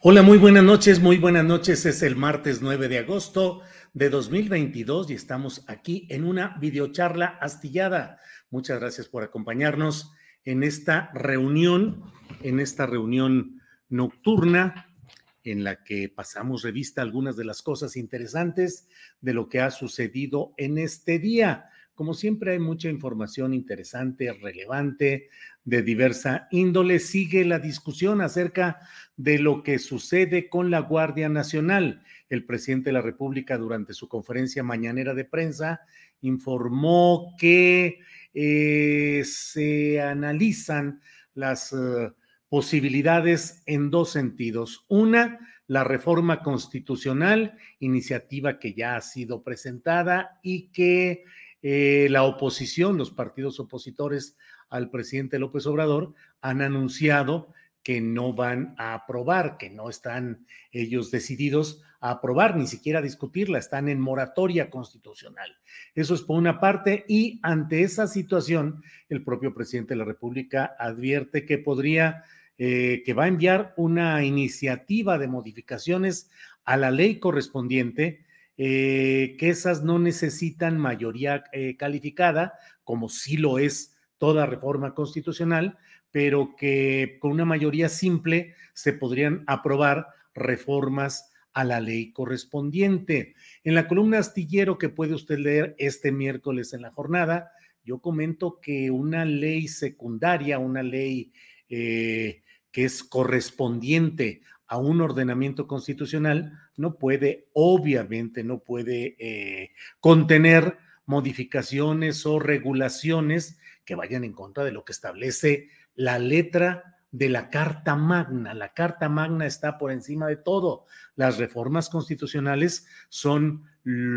Hola, 0.00 0.22
muy 0.22 0.38
buenas 0.38 0.62
noches, 0.62 1.00
muy 1.00 1.18
buenas 1.18 1.44
noches. 1.44 1.84
Es 1.84 2.04
el 2.04 2.14
martes 2.14 2.62
9 2.62 2.86
de 2.86 2.98
agosto 2.98 3.62
de 3.94 4.10
2022 4.10 5.10
y 5.10 5.14
estamos 5.14 5.64
aquí 5.66 6.06
en 6.08 6.22
una 6.22 6.56
videocharla 6.60 7.36
astillada. 7.40 8.20
Muchas 8.48 8.78
gracias 8.78 9.08
por 9.08 9.24
acompañarnos 9.24 10.12
en 10.44 10.62
esta 10.62 11.10
reunión, 11.14 12.04
en 12.44 12.60
esta 12.60 12.86
reunión 12.86 13.60
nocturna 13.88 14.94
en 15.42 15.64
la 15.64 15.82
que 15.82 16.08
pasamos 16.08 16.62
revista 16.62 17.02
algunas 17.02 17.36
de 17.36 17.46
las 17.46 17.60
cosas 17.60 17.96
interesantes 17.96 18.86
de 19.20 19.34
lo 19.34 19.48
que 19.48 19.60
ha 19.60 19.72
sucedido 19.72 20.52
en 20.58 20.78
este 20.78 21.18
día. 21.18 21.70
Como 21.98 22.14
siempre 22.14 22.52
hay 22.52 22.60
mucha 22.60 22.88
información 22.88 23.52
interesante, 23.52 24.32
relevante, 24.32 25.30
de 25.64 25.82
diversa 25.82 26.46
índole. 26.52 27.00
Sigue 27.00 27.44
la 27.44 27.58
discusión 27.58 28.20
acerca 28.20 28.78
de 29.16 29.40
lo 29.40 29.64
que 29.64 29.80
sucede 29.80 30.48
con 30.48 30.70
la 30.70 30.78
Guardia 30.78 31.28
Nacional. 31.28 32.04
El 32.28 32.44
presidente 32.44 32.90
de 32.90 32.92
la 32.92 33.00
República 33.02 33.58
durante 33.58 33.94
su 33.94 34.06
conferencia 34.06 34.62
mañanera 34.62 35.12
de 35.12 35.24
prensa 35.24 35.80
informó 36.20 37.34
que 37.36 37.98
eh, 38.32 39.22
se 39.24 40.00
analizan 40.00 41.00
las 41.34 41.72
uh, 41.72 42.14
posibilidades 42.48 43.64
en 43.66 43.90
dos 43.90 44.12
sentidos. 44.12 44.84
Una, 44.86 45.40
la 45.66 45.82
reforma 45.82 46.44
constitucional, 46.44 47.58
iniciativa 47.80 48.60
que 48.60 48.74
ya 48.74 48.94
ha 48.94 49.00
sido 49.00 49.42
presentada 49.42 50.38
y 50.44 50.68
que 50.68 51.24
eh, 51.62 52.08
la 52.10 52.22
oposición, 52.22 52.98
los 52.98 53.10
partidos 53.10 53.58
opositores 53.60 54.36
al 54.68 54.90
presidente 54.90 55.38
López 55.38 55.66
Obrador, 55.66 56.14
han 56.40 56.62
anunciado 56.62 57.52
que 57.82 58.00
no 58.00 58.34
van 58.34 58.74
a 58.78 58.94
aprobar, 58.94 59.56
que 59.56 59.70
no 59.70 59.88
están 59.88 60.46
ellos 60.72 61.10
decididos 61.10 61.82
a 62.00 62.10
aprobar, 62.10 62.56
ni 62.56 62.66
siquiera 62.66 62.98
a 62.98 63.02
discutirla, 63.02 63.58
están 63.58 63.88
en 63.88 64.00
moratoria 64.00 64.70
constitucional. 64.70 65.56
Eso 65.94 66.14
es 66.14 66.22
por 66.22 66.36
una 66.36 66.60
parte, 66.60 67.04
y 67.08 67.40
ante 67.42 67.82
esa 67.82 68.06
situación, 68.06 68.82
el 69.08 69.24
propio 69.24 69.54
presidente 69.54 69.94
de 69.94 69.98
la 69.98 70.04
República 70.04 70.76
advierte 70.78 71.44
que 71.44 71.58
podría, 71.58 72.24
eh, 72.58 73.02
que 73.04 73.14
va 73.14 73.24
a 73.24 73.28
enviar 73.28 73.74
una 73.76 74.22
iniciativa 74.22 75.18
de 75.18 75.28
modificaciones 75.28 76.30
a 76.64 76.76
la 76.76 76.90
ley 76.90 77.18
correspondiente 77.18 78.26
eh, 78.60 79.36
que 79.38 79.50
esas 79.50 79.84
no 79.84 80.00
necesitan 80.00 80.78
mayoría 80.78 81.44
eh, 81.52 81.76
calificada, 81.76 82.54
como 82.82 83.08
sí 83.08 83.36
lo 83.36 83.58
es 83.58 83.96
toda 84.18 84.46
reforma 84.46 84.94
constitucional, 84.94 85.78
pero 86.10 86.56
que 86.56 87.18
con 87.20 87.30
una 87.30 87.44
mayoría 87.44 87.88
simple 87.88 88.54
se 88.74 88.92
podrían 88.92 89.44
aprobar 89.46 90.08
reformas 90.34 91.30
a 91.52 91.64
la 91.64 91.80
ley 91.80 92.12
correspondiente. 92.12 93.34
En 93.62 93.74
la 93.74 93.86
columna 93.86 94.18
astillero 94.18 94.76
que 94.76 94.88
puede 94.88 95.14
usted 95.14 95.38
leer 95.38 95.76
este 95.78 96.10
miércoles 96.10 96.72
en 96.72 96.82
la 96.82 96.90
jornada, 96.90 97.52
yo 97.84 98.00
comento 98.00 98.60
que 98.60 98.90
una 98.90 99.24
ley 99.24 99.68
secundaria, 99.68 100.58
una 100.58 100.82
ley 100.82 101.32
eh, 101.68 102.42
que 102.70 102.84
es 102.84 103.04
correspondiente 103.04 104.42
a 104.68 104.76
un 104.76 105.00
ordenamiento 105.00 105.66
constitucional 105.66 106.52
no 106.76 106.98
puede, 106.98 107.48
obviamente, 107.54 108.44
no 108.44 108.60
puede 108.60 109.16
eh, 109.18 109.72
contener 109.98 110.76
modificaciones 111.06 112.26
o 112.26 112.38
regulaciones 112.38 113.58
que 113.86 113.94
vayan 113.94 114.24
en 114.24 114.34
contra 114.34 114.64
de 114.64 114.72
lo 114.72 114.84
que 114.84 114.92
establece 114.92 115.70
la 115.94 116.18
letra 116.18 116.98
de 117.10 117.30
la 117.30 117.48
Carta 117.48 117.96
Magna. 117.96 118.52
La 118.52 118.74
Carta 118.74 119.08
Magna 119.08 119.46
está 119.46 119.78
por 119.78 119.90
encima 119.90 120.26
de 120.26 120.36
todo. 120.36 120.84
Las 121.16 121.38
reformas 121.38 121.88
constitucionales 121.88 122.86
son, 123.08 123.64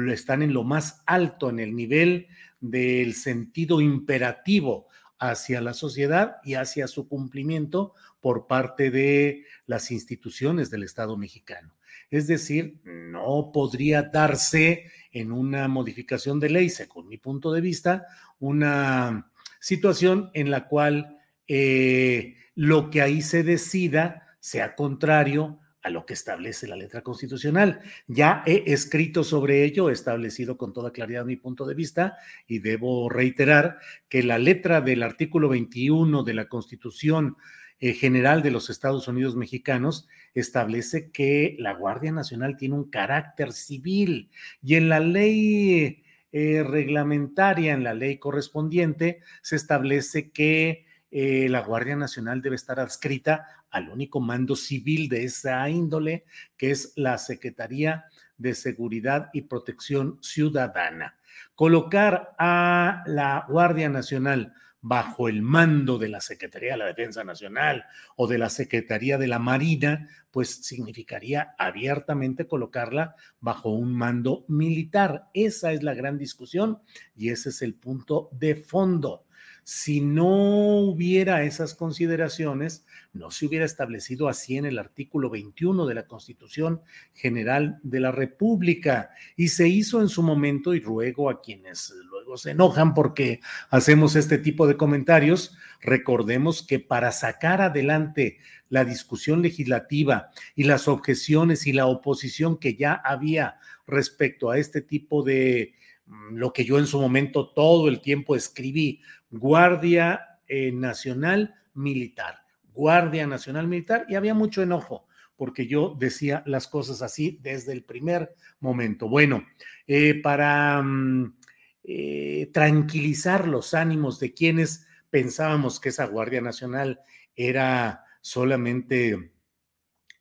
están 0.09 0.41
en 0.41 0.53
lo 0.53 0.66
más 0.66 1.01
alto, 1.06 1.50
en 1.50 1.59
el 1.59 1.73
nivel 1.73 2.28
del 2.59 3.13
sentido 3.13 3.79
imperativo 3.79 4.88
hacia 5.22 5.62
la 5.62 5.76
sociedad 5.76 6.38
y 6.44 6.56
hacia 6.56 6.88
su 6.88 7.08
cumplimiento 7.08 7.94
por 8.20 8.48
parte 8.48 8.90
de 8.90 9.46
las 9.68 9.92
instituciones 9.92 10.72
del 10.72 10.84
Estado 10.84 11.16
mexicano. 11.16 11.76
Es 12.09 12.26
decir, 12.26 12.82
no 12.84 13.52
podría 13.54 14.02
darse 14.02 14.92
en 15.12 15.32
una 15.32 15.68
modificación 15.68 16.40
de 16.40 16.50
ley, 16.50 16.70
según 16.70 17.08
mi 17.08 17.18
punto 17.18 17.54
de 17.54 17.62
vista, 17.62 18.08
una 18.40 19.32
situación 19.59 20.32
en 20.34 20.50
la 20.50 20.68
cual 20.68 21.20
eh, 21.48 22.36
lo 22.56 22.90
que 22.90 23.03
ahí 23.03 23.22
se 23.22 23.44
decida 23.44 24.28
sea 24.40 24.76
contrario 24.76 25.59
a 25.84 25.90
lo 25.90 26.06
que 26.06 26.14
establece 26.14 26.68
la 26.68 26.75
letra 26.75 27.02
constitucional. 27.02 27.81
Ya 28.08 28.44
he 28.46 28.72
escrito 28.72 29.24
sobre 29.24 29.64
ello, 29.64 29.90
he 29.90 29.94
establecido 29.94 30.58
con 30.58 30.74
toda 30.74 30.92
claridad 30.92 31.25
mi 31.25 31.36
punto 31.36 31.66
de 31.66 31.75
vista 31.75 32.18
y 32.47 32.59
debo 32.59 33.09
reiterar 33.09 33.80
que 34.08 34.24
la 34.24 34.38
letra 34.38 34.81
del 34.81 35.03
artículo 35.03 35.50
21 35.50 36.24
de 36.24 36.34
la 36.34 36.47
Constitución 36.47 37.38
eh, 37.80 37.94
General 37.94 38.44
de 38.44 38.52
los 38.52 38.70
Estados 38.70 39.08
Unidos 39.08 39.36
Mexicanos 39.36 40.08
establece 40.36 41.09
que 41.09 41.56
la 41.58 41.74
Guardia 41.74 42.12
Nacional 42.12 42.56
tiene 42.58 42.75
un 42.75 42.90
carácter 42.90 43.53
civil 43.53 44.30
y 44.62 44.75
en 44.75 44.88
la 44.88 45.00
ley 45.00 46.03
eh, 46.31 46.64
reglamentaria, 46.64 47.74
en 47.74 47.84
la 47.84 47.96
ley 47.96 48.18
correspondiente, 48.18 49.20
se 49.41 49.56
establece 49.56 50.30
que 50.30 50.86
eh, 51.11 51.49
la 51.49 51.61
Guardia 51.61 51.95
Nacional 51.95 52.41
debe 52.41 52.55
estar 52.55 52.79
adscrita 52.79 53.66
al 53.69 53.90
único 53.90 54.22
mando 54.22 54.55
civil 54.55 55.09
de 55.09 55.25
esa 55.25 55.69
índole, 55.69 56.25
que 56.58 56.72
es 56.72 56.93
la 56.96 57.17
Secretaría 57.17 58.05
de 58.37 58.55
Seguridad 58.55 59.29
y 59.34 59.43
Protección 59.43 60.17
Ciudadana. 60.22 61.17
Colocar 61.53 62.34
a 62.40 63.03
la 63.05 63.46
Guardia 63.47 63.90
Nacional 63.90 64.53
bajo 64.81 65.29
el 65.29 65.43
mando 65.43 65.99
de 65.99 66.09
la 66.09 66.22
Secretaría 66.22 66.72
de 66.72 66.78
la 66.78 66.85
Defensa 66.85 67.23
Nacional 67.23 67.85
o 68.16 68.28
de 68.28 68.40
la 68.40 68.49
Secretaría 68.49 69.17
de 69.17 69.28
la 69.28 69.37
Marina, 69.37 70.09
pues 70.31 70.66
significaría 70.66 71.53
abiertamente 71.59 72.47
colocarla 72.47 73.16
bajo 73.40 73.69
un 73.69 73.93
mando 73.93 74.43
militar. 74.47 75.28
Esa 75.34 75.72
es 75.72 75.84
la 75.84 75.93
gran 75.93 76.17
discusión 76.17 76.79
y 77.16 77.29
ese 77.29 77.49
es 77.49 77.61
el 77.61 77.75
punto 77.75 78.29
de 78.31 78.55
fondo. 78.55 79.25
Si 79.63 80.02
no 80.02 80.79
hubiera 80.79 81.43
esas 81.43 81.75
consideraciones, 81.75 82.85
no 83.13 83.29
se 83.29 83.46
hubiera 83.46 83.66
establecido 83.66 84.28
así 84.28 84.58
en 84.58 84.66
el 84.66 84.79
artículo 84.79 85.29
21 85.29 85.85
de 85.85 85.93
la 85.93 86.08
Constitución 86.08 86.81
General 87.13 87.79
de 87.84 87.99
la 87.99 88.11
República. 88.11 89.11
Y 89.35 89.49
se 89.49 89.67
hizo 89.67 90.02
en 90.02 90.09
su 90.09 90.23
momento, 90.23 90.73
y 90.73 90.79
ruego 90.79 91.29
a 91.29 91.41
quienes 91.41 91.93
luego 92.09 92.37
se 92.37 92.52
enojan 92.52 92.93
porque 92.93 93.41
hacemos 93.69 94.16
este 94.16 94.37
tipo 94.37 94.67
de 94.67 94.78
comentarios, 94.78 95.55
recordemos 95.81 96.64
que 96.64 96.79
para 96.79 97.11
sacar 97.11 97.61
adelante 97.61 98.40
la 98.69 98.85
discusión 98.85 99.41
legislativa 99.41 100.29
y 100.55 100.64
las 100.64 100.87
objeciones 100.87 101.67
y 101.67 101.73
la 101.73 101.87
oposición 101.87 102.57
que 102.57 102.75
ya 102.75 102.93
había 102.93 103.59
respecto 103.85 104.49
a 104.49 104.57
este 104.57 104.81
tipo 104.81 105.23
de 105.23 105.73
mm, 106.05 106.35
lo 106.35 106.53
que 106.53 106.64
yo 106.64 106.79
en 106.79 106.87
su 106.87 106.99
momento 106.99 107.49
todo 107.49 107.90
el 107.90 107.99
tiempo 107.99 108.35
escribí, 108.35 109.02
Guardia 109.31 110.39
eh, 110.47 110.72
Nacional 110.72 111.55
Militar 111.73 112.41
Guardia 112.73 113.28
Nacional 113.28 113.67
Militar 113.67 114.05
y 114.09 114.16
había 114.16 114.33
mucho 114.33 114.61
enojo 114.61 115.07
porque 115.35 115.66
yo 115.67 115.95
decía 115.97 116.43
las 116.45 116.67
cosas 116.67 117.01
así 117.01 117.39
desde 117.41 117.72
el 117.72 117.83
primer 117.83 118.35
momento. 118.59 119.09
Bueno, 119.09 119.43
eh, 119.87 120.22
para 120.22 120.81
mm, 120.83 121.35
eh, 121.83 122.49
tranquilizar 122.53 123.47
los 123.47 123.73
ánimos 123.73 124.19
de 124.19 124.33
quienes 124.33 124.85
pensábamos 125.09 125.79
que 125.79 125.89
esa 125.89 126.05
Guardia 126.05 126.41
Nacional 126.41 126.99
era 127.35 128.05
solamente 128.22 129.31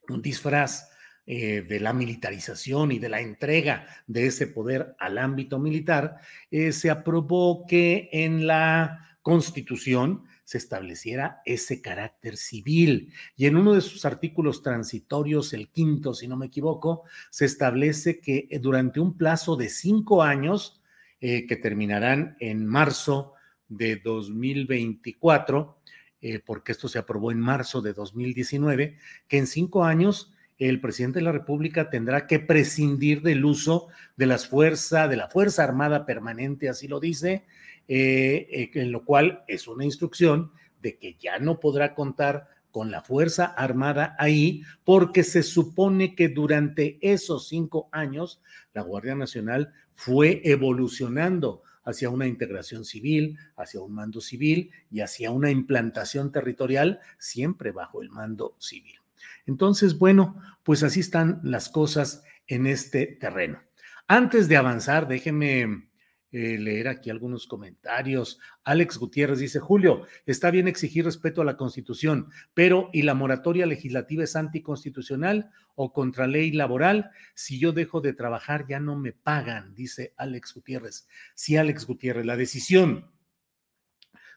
un 0.09 0.21
disfraz 0.23 0.89
eh, 1.25 1.61
de 1.61 1.79
la 1.79 1.93
militarización 1.93 2.91
y 2.91 2.99
de 2.99 3.09
la 3.09 3.21
entrega 3.21 3.85
de 4.07 4.27
ese 4.27 4.47
poder 4.47 4.95
al 4.99 5.17
ámbito 5.17 5.59
militar, 5.59 6.17
se 6.49 6.89
aprobó 6.89 7.65
que 7.67 8.09
en 8.11 8.47
la 8.47 9.17
Constitución 9.21 10.23
se 10.51 10.57
estableciera 10.57 11.41
ese 11.45 11.81
carácter 11.81 12.35
civil. 12.35 13.13
Y 13.37 13.45
en 13.45 13.55
uno 13.55 13.73
de 13.73 13.79
sus 13.79 14.03
artículos 14.03 14.61
transitorios, 14.61 15.53
el 15.53 15.69
quinto, 15.69 16.13
si 16.13 16.27
no 16.27 16.35
me 16.35 16.47
equivoco, 16.47 17.03
se 17.29 17.45
establece 17.45 18.19
que 18.19 18.49
eh, 18.49 18.59
durante 18.59 18.99
un 18.99 19.15
plazo 19.15 19.55
de 19.55 19.69
cinco 19.69 20.23
años, 20.23 20.81
eh, 21.21 21.47
que 21.47 21.55
terminarán 21.55 22.35
en 22.41 22.65
marzo 22.65 23.33
de 23.69 23.95
2024, 23.95 25.79
eh, 26.19 26.39
porque 26.39 26.73
esto 26.73 26.89
se 26.89 26.99
aprobó 26.99 27.31
en 27.31 27.39
marzo 27.39 27.81
de 27.81 27.93
2019, 27.93 28.97
que 29.29 29.37
en 29.37 29.47
cinco 29.47 29.85
años 29.85 30.33
el 30.69 30.79
presidente 30.79 31.17
de 31.17 31.25
la 31.25 31.31
República 31.31 31.89
tendrá 31.89 32.27
que 32.27 32.37
prescindir 32.37 33.23
del 33.23 33.43
uso 33.45 33.87
de 34.15 34.27
las 34.27 34.47
fuerzas, 34.47 35.09
de 35.09 35.15
la 35.17 35.27
Fuerza 35.27 35.63
Armada 35.63 36.05
Permanente, 36.05 36.69
así 36.69 36.87
lo 36.87 36.99
dice, 36.99 37.45
eh, 37.87 38.47
eh, 38.51 38.71
en 38.75 38.91
lo 38.91 39.03
cual 39.03 39.43
es 39.47 39.67
una 39.67 39.85
instrucción 39.85 40.51
de 40.83 40.99
que 40.99 41.15
ya 41.19 41.39
no 41.39 41.59
podrá 41.59 41.95
contar 41.95 42.47
con 42.69 42.91
la 42.91 43.01
Fuerza 43.01 43.45
Armada 43.45 44.15
ahí, 44.19 44.61
porque 44.83 45.23
se 45.23 45.41
supone 45.41 46.13
que 46.13 46.29
durante 46.29 46.99
esos 47.01 47.47
cinco 47.47 47.89
años 47.91 48.39
la 48.75 48.83
Guardia 48.83 49.15
Nacional 49.15 49.73
fue 49.95 50.41
evolucionando 50.43 51.63
hacia 51.83 52.11
una 52.11 52.27
integración 52.27 52.85
civil, 52.85 53.35
hacia 53.55 53.81
un 53.81 53.93
mando 53.93 54.21
civil 54.21 54.69
y 54.91 54.99
hacia 54.99 55.31
una 55.31 55.49
implantación 55.49 56.31
territorial, 56.31 56.99
siempre 57.17 57.71
bajo 57.71 58.03
el 58.03 58.11
mando 58.11 58.55
civil. 58.59 59.00
Entonces, 59.45 59.97
bueno, 59.97 60.41
pues 60.63 60.83
así 60.83 60.99
están 60.99 61.39
las 61.43 61.69
cosas 61.69 62.23
en 62.47 62.67
este 62.67 63.07
terreno. 63.07 63.61
Antes 64.07 64.47
de 64.47 64.57
avanzar, 64.57 65.07
déjeme 65.07 65.89
eh, 66.33 66.57
leer 66.57 66.87
aquí 66.87 67.09
algunos 67.09 67.45
comentarios. 67.45 68.39
Alex 68.63 68.97
Gutiérrez 68.97 69.39
dice, 69.39 69.59
Julio, 69.59 70.05
está 70.25 70.49
bien 70.49 70.69
exigir 70.69 71.03
respeto 71.03 71.41
a 71.41 71.45
la 71.45 71.57
Constitución, 71.57 72.29
pero 72.53 72.89
¿y 72.93 73.01
la 73.01 73.15
moratoria 73.15 73.65
legislativa 73.65 74.23
es 74.23 74.37
anticonstitucional 74.37 75.51
o 75.75 75.91
contra 75.91 76.27
ley 76.27 76.51
laboral? 76.51 77.11
Si 77.35 77.59
yo 77.59 77.73
dejo 77.73 77.99
de 77.99 78.13
trabajar 78.13 78.65
ya 78.65 78.79
no 78.79 78.95
me 78.95 79.11
pagan, 79.11 79.75
dice 79.75 80.13
Alex 80.15 80.53
Gutiérrez. 80.53 81.05
Sí, 81.35 81.57
Alex 81.57 81.85
Gutiérrez, 81.85 82.25
la 82.25 82.37
decisión 82.37 83.11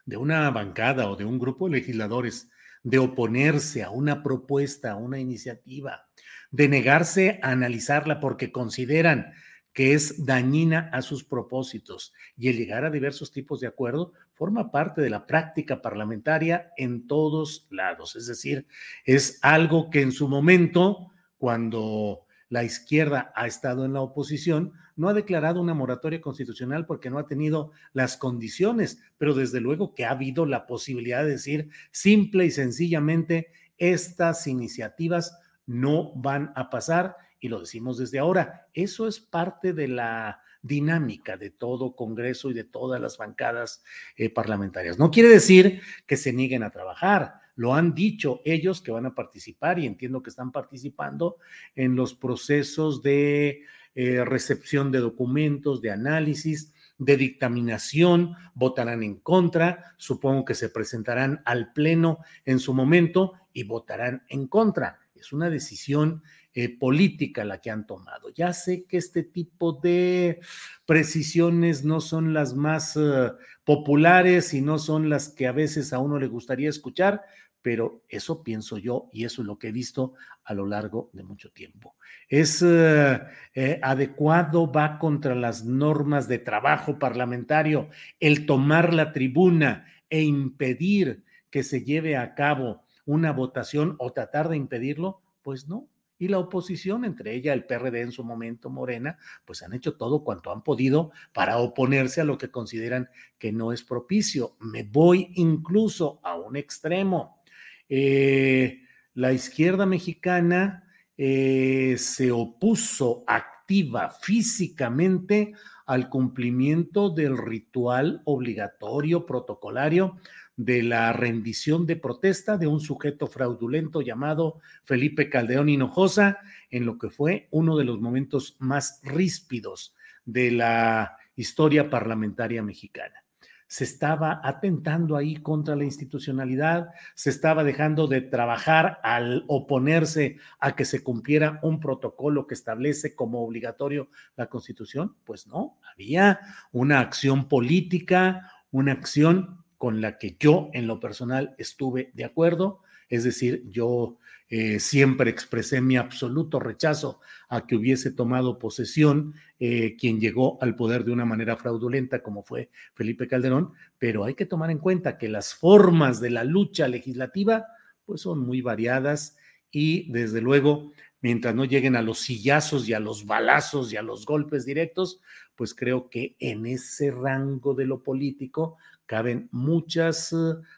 de 0.05 0.17
una 0.17 0.51
bancada 0.51 1.09
o 1.09 1.15
de 1.15 1.23
un 1.23 1.39
grupo 1.39 1.69
de 1.69 1.77
legisladores 1.77 2.49
de 2.85 2.99
oponerse 2.99 3.83
a 3.83 3.89
una 3.89 4.21
propuesta, 4.21 4.91
a 4.91 4.95
una 4.95 5.19
iniciativa, 5.19 6.07
de 6.51 6.69
negarse 6.69 7.39
a 7.41 7.49
analizarla 7.49 8.19
porque 8.19 8.51
consideran 8.51 9.33
que 9.73 9.93
es 9.93 10.23
dañina 10.23 10.89
a 10.93 11.01
sus 11.01 11.23
propósitos 11.23 12.13
y 12.37 12.47
el 12.47 12.57
llegar 12.57 12.85
a 12.85 12.91
diversos 12.91 13.31
tipos 13.31 13.59
de 13.59 13.67
acuerdo 13.67 14.13
forma 14.35 14.71
parte 14.71 15.01
de 15.01 15.09
la 15.09 15.25
práctica 15.25 15.81
parlamentaria 15.81 16.71
en 16.77 17.07
todos 17.07 17.67
lados. 17.71 18.15
Es 18.15 18.27
decir, 18.27 18.67
es 19.03 19.39
algo 19.41 19.89
que 19.89 20.01
en 20.01 20.11
su 20.11 20.29
momento, 20.29 21.11
cuando 21.39 22.24
la 22.49 22.63
izquierda 22.63 23.31
ha 23.35 23.47
estado 23.47 23.85
en 23.85 23.93
la 23.93 24.01
oposición, 24.01 24.73
no 24.95 25.09
ha 25.09 25.13
declarado 25.13 25.61
una 25.61 25.73
moratoria 25.73 26.21
constitucional 26.21 26.85
porque 26.85 27.09
no 27.09 27.17
ha 27.17 27.27
tenido 27.27 27.71
las 27.93 28.17
condiciones, 28.17 28.99
pero 29.17 29.33
desde 29.33 29.61
luego 29.61 29.93
que 29.95 30.05
ha 30.05 30.11
habido 30.11 30.45
la 30.45 30.67
posibilidad 30.67 31.23
de 31.23 31.31
decir 31.31 31.69
simple 31.91 32.45
y 32.45 32.51
sencillamente, 32.51 33.51
estas 33.77 34.47
iniciativas 34.47 35.37
no 35.65 36.13
van 36.15 36.53
a 36.55 36.69
pasar 36.69 37.17
y 37.39 37.49
lo 37.49 37.59
decimos 37.59 37.97
desde 37.97 38.19
ahora, 38.19 38.67
eso 38.73 39.07
es 39.07 39.19
parte 39.19 39.73
de 39.73 39.87
la 39.87 40.41
dinámica 40.61 41.37
de 41.37 41.51
todo 41.51 41.95
Congreso 41.95 42.49
y 42.49 42.53
de 42.53 42.63
todas 42.63 42.99
las 42.99 43.17
bancadas 43.17 43.83
eh, 44.15 44.31
parlamentarias. 44.31 44.97
No 44.97 45.11
quiere 45.11 45.29
decir 45.29 45.81
que 46.07 46.17
se 46.17 46.33
nieguen 46.33 46.63
a 46.63 46.71
trabajar, 46.71 47.35
lo 47.55 47.73
han 47.73 47.93
dicho 47.93 48.41
ellos 48.45 48.81
que 48.81 48.91
van 48.91 49.05
a 49.05 49.15
participar 49.15 49.79
y 49.79 49.87
entiendo 49.87 50.21
que 50.21 50.29
están 50.29 50.51
participando 50.51 51.37
en 51.75 51.95
los 51.95 52.13
procesos 52.13 53.01
de 53.01 53.63
eh, 53.95 54.25
recepción 54.25 54.91
de 54.91 54.99
documentos, 54.99 55.81
de 55.81 55.91
análisis, 55.91 56.73
de 56.97 57.17
dictaminación, 57.17 58.35
votarán 58.53 59.03
en 59.03 59.15
contra, 59.15 59.95
supongo 59.97 60.45
que 60.45 60.55
se 60.55 60.69
presentarán 60.69 61.41
al 61.45 61.73
Pleno 61.73 62.19
en 62.45 62.59
su 62.59 62.73
momento 62.73 63.33
y 63.53 63.63
votarán 63.63 64.23
en 64.29 64.47
contra. 64.47 64.99
Es 65.15 65.33
una 65.33 65.49
decisión 65.49 66.23
eh, 66.53 66.77
política 66.77 67.43
la 67.43 67.59
que 67.59 67.69
han 67.69 67.85
tomado. 67.85 68.29
Ya 68.29 68.53
sé 68.53 68.85
que 68.85 68.95
este 68.95 69.23
tipo 69.23 69.73
de 69.73 70.39
precisiones 70.85 71.83
no 71.83 71.99
son 71.99 72.33
las 72.33 72.53
más 72.53 72.95
eh, 72.95 73.31
populares 73.65 74.53
y 74.53 74.61
no 74.61 74.79
son 74.79 75.09
las 75.09 75.29
que 75.29 75.47
a 75.47 75.51
veces 75.51 75.91
a 75.91 75.99
uno 75.99 76.17
le 76.17 76.27
gustaría 76.27 76.69
escuchar, 76.69 77.23
pero 77.65 78.03
eso 78.09 78.43
pienso 78.43 78.77
yo 78.77 79.09
y 79.11 79.25
eso 79.25 79.41
es 79.41 79.47
lo 79.47 79.57
que 79.57 79.69
he 79.69 79.71
visto 79.71 80.13
a 80.43 80.53
lo 80.53 80.67
largo 80.67 81.09
de 81.13 81.23
mucho 81.23 81.49
tiempo. 81.51 81.95
¿Es 82.29 82.63
eh, 82.63 83.79
adecuado, 83.81 84.71
va 84.71 84.99
contra 84.99 85.33
las 85.33 85.65
normas 85.65 86.27
de 86.27 86.37
trabajo 86.37 86.99
parlamentario 86.99 87.89
el 88.19 88.45
tomar 88.45 88.93
la 88.93 89.11
tribuna 89.11 89.87
e 90.11 90.21
impedir 90.21 91.23
que 91.49 91.63
se 91.63 91.83
lleve 91.83 92.17
a 92.17 92.35
cabo 92.35 92.83
una 93.03 93.31
votación 93.31 93.95
o 93.97 94.13
tratar 94.13 94.47
de 94.47 94.57
impedirlo? 94.57 95.23
Pues 95.41 95.67
no, 95.67 95.89
y 96.19 96.27
la 96.27 96.37
oposición, 96.37 97.03
entre 97.03 97.33
ella 97.33 97.53
el 97.53 97.65
PRD 97.65 98.01
en 98.01 98.11
su 98.11 98.23
momento, 98.23 98.69
Morena, 98.69 99.17
pues 99.43 99.63
han 99.63 99.73
hecho 99.73 99.97
todo 99.97 100.23
cuanto 100.23 100.51
han 100.51 100.63
podido 100.63 101.11
para 101.33 101.57
oponerse 101.57 102.21
a 102.21 102.25
lo 102.25 102.37
que 102.37 102.51
consideran 102.51 103.09
que 103.39 103.51
no 103.51 103.73
es 103.73 103.81
propicio. 103.83 104.55
Me 104.59 104.83
voy 104.83 105.31
incluso 105.33 106.19
a 106.23 106.35
un 106.35 106.57
extremo. 106.57 107.41
Eh, 107.89 108.81
la 109.13 109.33
izquierda 109.33 109.85
mexicana 109.85 110.83
eh, 111.17 111.95
se 111.97 112.31
opuso 112.31 113.23
activa 113.27 114.09
físicamente 114.09 115.53
al 115.85 116.09
cumplimiento 116.09 117.09
del 117.09 117.37
ritual 117.37 118.21
obligatorio 118.25 119.25
protocolario 119.25 120.17
de 120.57 120.83
la 120.83 121.11
rendición 121.13 121.85
de 121.85 121.95
protesta 121.95 122.57
de 122.57 122.67
un 122.67 122.79
sujeto 122.79 123.27
fraudulento 123.27 124.01
llamado 124.01 124.59
Felipe 124.83 125.29
Caldeón 125.29 125.69
Hinojosa, 125.69 126.39
en 126.69 126.85
lo 126.85 126.97
que 126.97 127.09
fue 127.09 127.47
uno 127.51 127.77
de 127.77 127.83
los 127.83 127.99
momentos 127.99 128.55
más 128.59 129.01
ríspidos 129.03 129.95
de 130.23 130.51
la 130.51 131.17
historia 131.35 131.89
parlamentaria 131.89 132.63
mexicana. 132.63 133.24
Se 133.67 133.83
estaba 133.83 134.41
atentando 134.43 135.15
ahí 135.15 135.37
contra 135.37 135.75
la 135.75 135.83
institucionalidad, 135.83 136.89
se 137.15 137.29
estaba 137.29 137.63
dejando 137.63 138.07
de 138.07 138.21
trabajar 138.21 138.99
al 139.03 139.43
oponerse 139.47 140.37
a 140.59 140.75
que 140.75 140.85
se 140.85 141.03
cumpliera 141.03 141.59
un 141.63 141.79
protocolo 141.79 142.47
que 142.47 142.53
establece 142.53 143.15
como 143.15 143.43
obligatorio 143.43 144.09
la 144.35 144.47
Constitución. 144.47 145.15
Pues 145.23 145.47
no, 145.47 145.79
había 145.93 146.39
una 146.71 146.99
acción 146.99 147.47
política, 147.47 148.51
una 148.71 148.91
acción 148.91 149.63
con 149.77 150.01
la 150.01 150.17
que 150.17 150.37
yo 150.39 150.69
en 150.73 150.87
lo 150.87 150.99
personal 150.99 151.55
estuve 151.57 152.11
de 152.13 152.25
acuerdo, 152.25 152.81
es 153.09 153.23
decir, 153.23 153.63
yo 153.69 154.17
eh, 154.47 154.79
siempre 154.79 155.31
expresé 155.31 155.81
mi 155.81 155.97
absoluto 155.97 156.59
rechazo 156.59 157.19
a 157.49 157.65
que 157.65 157.75
hubiese 157.75 158.11
tomado 158.11 158.59
posesión 158.59 159.33
eh, 159.59 159.95
quien 159.97 160.19
llegó 160.19 160.61
al 160.61 160.75
poder 160.75 161.03
de 161.03 161.11
una 161.11 161.25
manera 161.25 161.57
fraudulenta 161.57 162.21
como 162.21 162.43
fue 162.43 162.69
Felipe 162.93 163.27
Calderón, 163.27 163.73
pero 163.97 164.23
hay 164.23 164.35
que 164.35 164.45
tomar 164.45 164.69
en 164.69 164.77
cuenta 164.77 165.17
que 165.17 165.29
las 165.29 165.55
formas 165.55 166.21
de 166.21 166.29
la 166.29 166.43
lucha 166.43 166.87
legislativa 166.87 167.65
pues 168.05 168.21
son 168.21 168.39
muy 168.39 168.61
variadas 168.61 169.35
y 169.71 170.11
desde 170.11 170.41
luego 170.41 170.91
mientras 171.21 171.55
no 171.55 171.65
lleguen 171.65 171.95
a 171.95 172.03
los 172.03 172.19
sillazos 172.19 172.87
y 172.87 172.93
a 172.93 172.99
los 172.99 173.25
balazos 173.25 173.91
y 173.91 173.97
a 173.97 174.03
los 174.03 174.27
golpes 174.27 174.63
directos, 174.63 175.21
pues 175.55 175.73
creo 175.73 176.07
que 176.07 176.35
en 176.39 176.67
ese 176.67 177.09
rango 177.09 177.73
de 177.73 177.85
lo 177.85 178.03
político 178.03 178.77
caben 179.07 179.49
muchas 179.51 180.33
eh, 180.33 180.35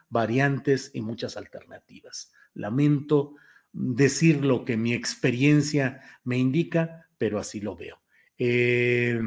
variantes 0.09 0.91
y 0.93 1.01
muchas 1.01 1.35
alternativas. 1.35 2.31
Lamento 2.53 3.35
decir 3.77 4.43
lo 4.43 4.65
que 4.65 4.75
mi 4.75 4.93
experiencia 4.93 6.01
me 6.23 6.37
indica, 6.37 7.07
pero 7.17 7.37
así 7.39 7.61
lo 7.61 7.75
veo. 7.75 8.01
Eh, 8.39 9.19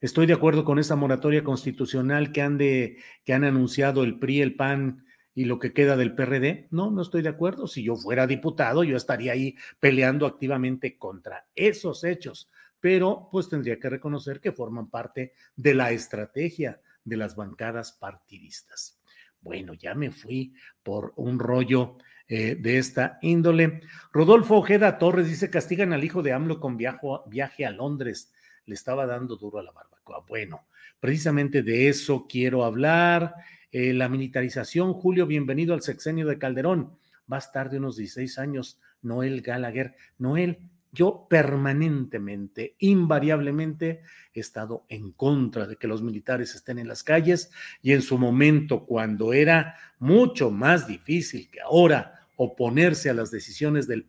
estoy 0.00 0.26
de 0.26 0.32
acuerdo 0.32 0.64
con 0.64 0.78
esa 0.78 0.96
moratoria 0.96 1.44
constitucional 1.44 2.32
que 2.32 2.40
han, 2.40 2.56
de, 2.56 2.96
que 3.24 3.34
han 3.34 3.44
anunciado 3.44 4.02
el 4.02 4.18
PRI, 4.18 4.40
el 4.40 4.56
PAN 4.56 5.04
y 5.34 5.44
lo 5.44 5.58
que 5.58 5.74
queda 5.74 5.96
del 5.96 6.14
PRD. 6.14 6.68
No, 6.70 6.90
no 6.90 7.02
estoy 7.02 7.20
de 7.20 7.28
acuerdo. 7.28 7.66
Si 7.66 7.82
yo 7.82 7.96
fuera 7.96 8.26
diputado, 8.26 8.84
yo 8.84 8.96
estaría 8.96 9.32
ahí 9.32 9.56
peleando 9.78 10.26
activamente 10.26 10.96
contra 10.96 11.46
esos 11.54 12.02
hechos, 12.04 12.50
pero 12.80 13.28
pues 13.30 13.50
tendría 13.50 13.78
que 13.78 13.90
reconocer 13.90 14.40
que 14.40 14.52
forman 14.52 14.88
parte 14.88 15.34
de 15.56 15.74
la 15.74 15.92
estrategia 15.92 16.80
de 17.04 17.16
las 17.18 17.36
bancadas 17.36 17.92
partidistas. 17.92 18.98
Bueno, 19.42 19.74
ya 19.74 19.94
me 19.94 20.10
fui 20.10 20.54
por 20.82 21.12
un 21.16 21.38
rollo 21.38 21.98
eh, 22.32 22.54
de 22.54 22.78
esta 22.78 23.18
índole. 23.22 23.80
Rodolfo 24.12 24.58
Ojeda 24.58 24.98
Torres 24.98 25.26
dice, 25.26 25.50
castigan 25.50 25.92
al 25.92 26.04
hijo 26.04 26.22
de 26.22 26.32
AMLO 26.32 26.60
con 26.60 26.76
viaje 26.76 27.66
a 27.66 27.72
Londres. 27.72 28.32
Le 28.66 28.74
estaba 28.74 29.04
dando 29.04 29.34
duro 29.34 29.58
a 29.58 29.64
la 29.64 29.72
barbacoa. 29.72 30.24
Bueno, 30.28 30.64
precisamente 31.00 31.64
de 31.64 31.88
eso 31.88 32.28
quiero 32.28 32.64
hablar. 32.64 33.34
Eh, 33.72 33.92
la 33.92 34.08
militarización, 34.08 34.92
Julio, 34.92 35.26
bienvenido 35.26 35.74
al 35.74 35.82
sexenio 35.82 36.24
de 36.28 36.38
Calderón. 36.38 36.96
Va 37.30 37.34
a 37.34 37.40
estar 37.40 37.68
de 37.68 37.78
unos 37.78 37.96
16 37.96 38.38
años, 38.38 38.78
Noel 39.02 39.42
Gallagher. 39.42 39.96
Noel, 40.18 40.60
yo 40.92 41.26
permanentemente, 41.28 42.76
invariablemente, 42.78 44.02
he 44.32 44.38
estado 44.38 44.84
en 44.88 45.10
contra 45.10 45.66
de 45.66 45.74
que 45.74 45.88
los 45.88 46.00
militares 46.00 46.54
estén 46.54 46.78
en 46.78 46.86
las 46.86 47.02
calles 47.02 47.50
y 47.82 47.90
en 47.90 48.02
su 48.02 48.18
momento, 48.18 48.86
cuando 48.86 49.32
era 49.32 49.74
mucho 49.98 50.52
más 50.52 50.86
difícil 50.86 51.50
que 51.50 51.60
ahora, 51.60 52.19
oponerse 52.42 53.10
a 53.10 53.14
las 53.14 53.30
decisiones 53.30 53.86
del 53.86 54.06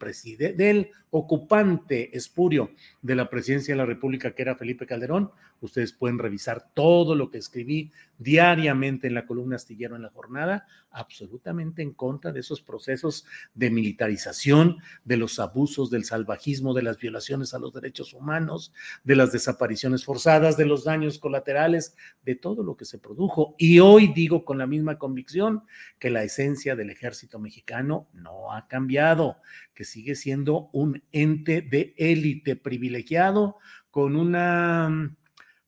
del 0.55 0.89
ocupante 1.09 2.15
espurio 2.15 2.71
de 3.01 3.15
la 3.15 3.29
presidencia 3.29 3.73
de 3.73 3.77
la 3.77 3.85
República, 3.85 4.33
que 4.33 4.41
era 4.41 4.55
Felipe 4.55 4.85
Calderón. 4.85 5.31
Ustedes 5.59 5.91
pueden 5.91 6.17
revisar 6.17 6.69
todo 6.73 7.13
lo 7.13 7.29
que 7.29 7.39
escribí 7.39 7.91
diariamente 8.21 9.07
en 9.07 9.15
la 9.15 9.25
columna 9.25 9.55
astillero 9.55 9.95
en 9.95 10.03
la 10.03 10.11
jornada, 10.11 10.67
absolutamente 10.91 11.81
en 11.81 11.93
contra 11.93 12.31
de 12.31 12.41
esos 12.41 12.61
procesos 12.61 13.25
de 13.55 13.71
militarización, 13.71 14.77
de 15.03 15.17
los 15.17 15.39
abusos, 15.39 15.89
del 15.89 16.05
salvajismo, 16.05 16.73
de 16.73 16.83
las 16.83 16.97
violaciones 16.99 17.53
a 17.53 17.59
los 17.59 17.73
derechos 17.73 18.13
humanos, 18.13 18.73
de 19.03 19.15
las 19.15 19.31
desapariciones 19.31 20.05
forzadas, 20.05 20.55
de 20.55 20.65
los 20.65 20.83
daños 20.83 21.17
colaterales, 21.17 21.95
de 22.23 22.35
todo 22.35 22.63
lo 22.63 22.77
que 22.77 22.85
se 22.85 22.99
produjo. 22.99 23.55
Y 23.57 23.79
hoy 23.79 24.13
digo 24.13 24.45
con 24.45 24.59
la 24.59 24.67
misma 24.67 24.99
convicción 24.99 25.63
que 25.97 26.11
la 26.11 26.23
esencia 26.23 26.75
del 26.75 26.91
ejército 26.91 27.39
mexicano 27.39 28.07
no 28.13 28.53
ha 28.53 28.67
cambiado, 28.67 29.37
que 29.73 29.83
sigue 29.83 30.13
siendo 30.13 30.69
un 30.73 31.01
ente 31.11 31.61
de 31.63 31.95
élite 31.97 32.55
privilegiado 32.55 33.57
con 33.89 34.15
una 34.15 35.15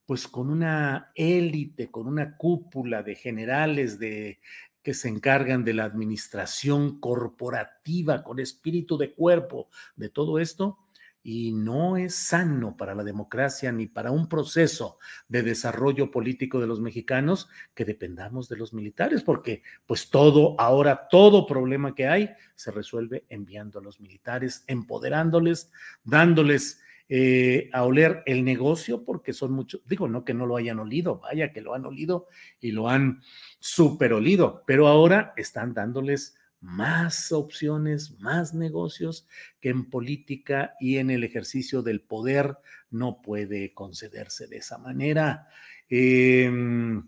pues 0.06 0.28
con 0.28 0.50
una 0.50 1.12
élite, 1.16 1.90
con 1.90 2.08
una 2.08 2.36
cúpula 2.38 3.04
de 3.04 3.16
generales 3.16 4.00
de 4.00 4.40
que 4.82 4.94
se 4.94 5.08
encargan 5.08 5.64
de 5.64 5.74
la 5.74 5.86
administración 5.86 7.00
corporativa 7.00 8.24
con 8.24 8.40
espíritu 8.40 8.98
de 8.98 9.14
cuerpo 9.14 9.70
de 9.96 10.10
todo 10.10 10.40
esto, 10.40 10.78
y 11.24 11.54
no 11.54 11.96
es 11.96 12.16
sano 12.16 12.76
para 12.76 12.94
la 12.94 13.04
democracia 13.04 13.72
ni 13.72 13.88
para 13.88 14.12
un 14.12 14.28
proceso 14.28 15.00
de 15.30 15.42
desarrollo 15.42 16.12
político 16.12 16.60
de 16.60 16.68
los 16.68 16.82
mexicanos 16.82 17.48
que 17.74 17.86
dependamos 17.86 18.50
de 18.50 18.58
los 18.58 18.74
militares, 18.74 19.24
porque 19.24 19.64
pues 19.86 20.10
todo, 20.10 20.60
ahora 20.60 21.08
todo 21.10 21.48
problema 21.48 21.96
que 21.96 22.08
hay 22.08 22.30
se 22.56 22.72
resuelve 22.72 23.26
enviando 23.30 23.80
a 23.80 23.82
los 23.82 24.02
militares, 24.02 24.66
empoderándoles, 24.68 25.72
dándoles 26.04 26.82
eh, 27.10 27.70
a 27.74 27.84
oler 27.84 28.24
el 28.26 28.46
negocio, 28.46 29.04
porque 29.04 29.34
son 29.34 29.52
muchos, 29.52 29.82
digo, 29.86 30.08
no 30.08 30.24
que 30.24 30.34
no 30.34 30.46
lo 30.46 30.56
hayan 30.56 30.80
olido, 30.80 31.20
vaya 31.20 31.52
que 31.52 31.62
lo 31.62 31.74
han 31.74 31.86
olido 31.86 32.28
y 32.60 32.72
lo 32.72 32.90
han 32.90 33.22
super 33.60 34.14
olido, 34.14 34.64
pero 34.66 34.88
ahora 34.88 35.34
están 35.36 35.74
dándoles 35.74 36.36
más 36.64 37.34
opciones, 37.34 38.18
más 38.20 38.54
negocios 38.54 39.28
que 39.60 39.70
en 39.70 39.90
política 39.90 40.76
y 40.80 40.98
en 40.98 41.10
el 41.10 41.26
ejercicio 41.26 41.82
del 41.82 42.00
poder 42.00 42.58
no 42.90 43.22
puede 43.22 43.74
concederse 43.74 44.48
de 44.48 44.58
esa 44.58 44.78
manera. 44.78 45.50
Em, 45.90 47.06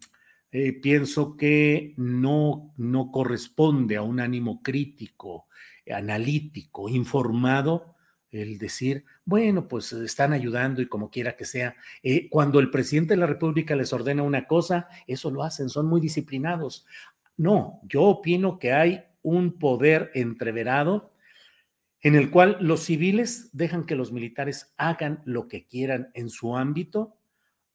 eh, 0.52 0.74
pienso 0.74 1.38
que 1.38 1.94
no, 1.96 2.74
no 2.78 3.12
corresponde 3.12 3.96
a 3.96 4.02
un 4.02 4.20
ánimo 4.20 4.62
crítico, 4.62 5.48
analítico, 5.90 6.90
informado, 6.90 7.95
el 8.36 8.58
decir, 8.58 9.06
bueno, 9.24 9.68
pues 9.68 9.92
están 9.94 10.34
ayudando 10.34 10.82
y 10.82 10.88
como 10.88 11.10
quiera 11.10 11.36
que 11.36 11.46
sea. 11.46 11.76
Eh, 12.04 12.30
cuando 12.30 12.60
el 12.60 12.70
presidente 12.70 13.14
de 13.14 13.20
la 13.20 13.28
República 13.28 13.76
les 13.76 13.94
ordena 13.94 14.24
una 14.24 14.48
cosa, 14.48 14.88
eso 15.08 15.32
lo 15.32 15.44
hacen, 15.44 15.70
son 15.70 15.88
muy 15.88 16.02
disciplinados. 16.02 16.86
No, 17.38 17.80
yo 17.84 18.04
opino 18.04 18.60
que 18.60 18.74
hay 18.74 19.04
un 19.22 19.58
poder 19.58 20.12
entreverado 20.14 21.12
en 22.02 22.16
el 22.16 22.30
cual 22.30 22.58
los 22.62 22.82
civiles 22.82 23.50
dejan 23.52 23.86
que 23.86 23.96
los 23.96 24.12
militares 24.12 24.74
hagan 24.78 25.24
lo 25.26 25.48
que 25.48 25.66
quieran 25.66 26.12
en 26.14 26.30
su 26.30 26.56
ámbito 26.56 27.18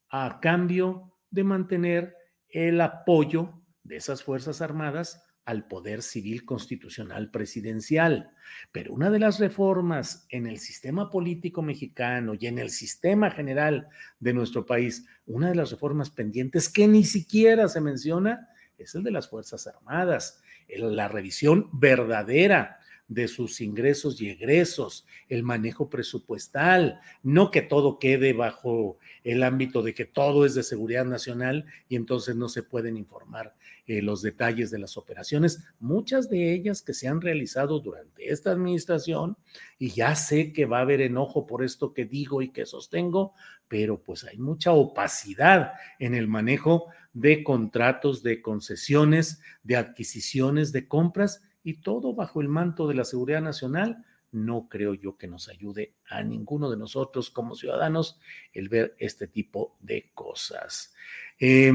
a 0.09 0.39
cambio 0.41 1.13
de 1.31 1.45
mantener 1.45 2.17
el 2.49 2.81
apoyo 2.81 3.61
de 3.83 3.97
esas 3.97 4.23
Fuerzas 4.23 4.61
Armadas 4.61 5.25
al 5.51 5.67
poder 5.67 6.03
civil 6.03 6.45
constitucional 6.45 7.31
presidencial. 7.31 8.31
Pero 8.73 8.93
una 8.93 9.11
de 9.11 9.19
las 9.19 9.39
reformas 9.39 10.27
en 10.31 10.47
el 10.47 10.59
sistema 10.59 11.11
político 11.11 11.61
mexicano 11.63 12.35
y 12.39 12.47
en 12.47 12.59
el 12.59 12.71
sistema 12.71 13.31
general 13.31 13.89
de 14.19 14.33
nuestro 14.33 14.65
país, 14.65 15.07
una 15.27 15.49
de 15.49 15.57
las 15.57 15.71
reformas 15.71 16.11
pendientes 16.11 16.69
que 16.69 16.87
ni 16.87 17.05
siquiera 17.05 17.69
se 17.69 17.81
menciona, 17.81 18.49
es 18.79 18.95
el 18.95 19.03
de 19.03 19.11
las 19.11 19.29
Fuerzas 19.29 19.67
Armadas 19.67 20.41
la 20.79 21.09
revisión 21.09 21.69
verdadera 21.73 22.80
de 23.11 23.27
sus 23.27 23.61
ingresos 23.61 24.23
y 24.23 24.31
egresos, 24.31 25.05
el 25.29 25.43
manejo 25.43 25.91
presupuestal, 25.91 27.01
no 27.25 27.51
que 27.51 27.61
todo 27.61 27.99
quede 27.99 28.33
bajo 28.33 28.99
el 29.25 29.43
ámbito 29.43 29.83
de 29.83 29.95
que 29.95 30.05
todo 30.05 30.47
es 30.47 30.55
de 30.55 30.63
seguridad 30.63 31.05
nacional 31.05 31.67
y 31.89 31.97
entonces 31.97 32.37
no 32.37 32.49
se 32.49 32.63
pueden 32.63 32.97
informar 32.97 33.57
eh, 33.89 34.01
los 34.01 34.23
detalles 34.23 34.71
de 34.71 34.79
las 34.79 34.97
operaciones, 34.97 35.65
muchas 35.81 36.31
de 36.31 36.55
ellas 36.55 36.83
que 36.83 36.95
se 36.95 37.09
han 37.09 37.21
realizado 37.21 37.81
durante 37.81 38.31
esta 38.31 38.53
administración, 38.53 39.37
y 39.77 39.91
ya 39.91 40.15
sé 40.15 40.53
que 40.53 40.67
va 40.67 40.79
a 40.79 40.83
haber 40.83 41.01
enojo 41.01 41.49
por 41.49 41.65
esto 41.65 41.93
que 41.93 42.05
digo 42.05 42.43
y 42.43 42.51
que 42.51 42.65
sostengo, 42.65 43.35
pero 43.67 44.01
pues 44.01 44.23
hay 44.23 44.39
mucha 44.39 44.71
opacidad 44.71 45.73
en 45.99 46.15
el 46.15 46.29
manejo 46.29 46.87
de 47.13 47.43
contratos, 47.43 48.23
de 48.23 48.41
concesiones, 48.41 49.41
de 49.65 49.75
adquisiciones, 49.75 50.71
de 50.71 50.87
compras 50.87 51.43
y 51.63 51.83
todo 51.83 52.15
bajo 52.15 52.41
el 52.41 52.49
manto 52.49 52.89
de 52.89 52.95
la 52.95 53.05
seguridad 53.05 53.43
nacional, 53.43 54.05
no 54.33 54.69
creo 54.69 54.95
yo 54.95 55.17
que 55.17 55.27
nos 55.27 55.49
ayude 55.49 55.95
a 56.09 56.23
ninguno 56.23 56.71
de 56.71 56.77
nosotros 56.77 57.31
como 57.31 57.55
ciudadanos 57.55 58.21
el 58.53 58.69
ver 58.69 58.95
este 58.99 59.27
tipo 59.27 59.77
de 59.81 60.11
cosas. 60.15 60.95
Eh, 61.39 61.73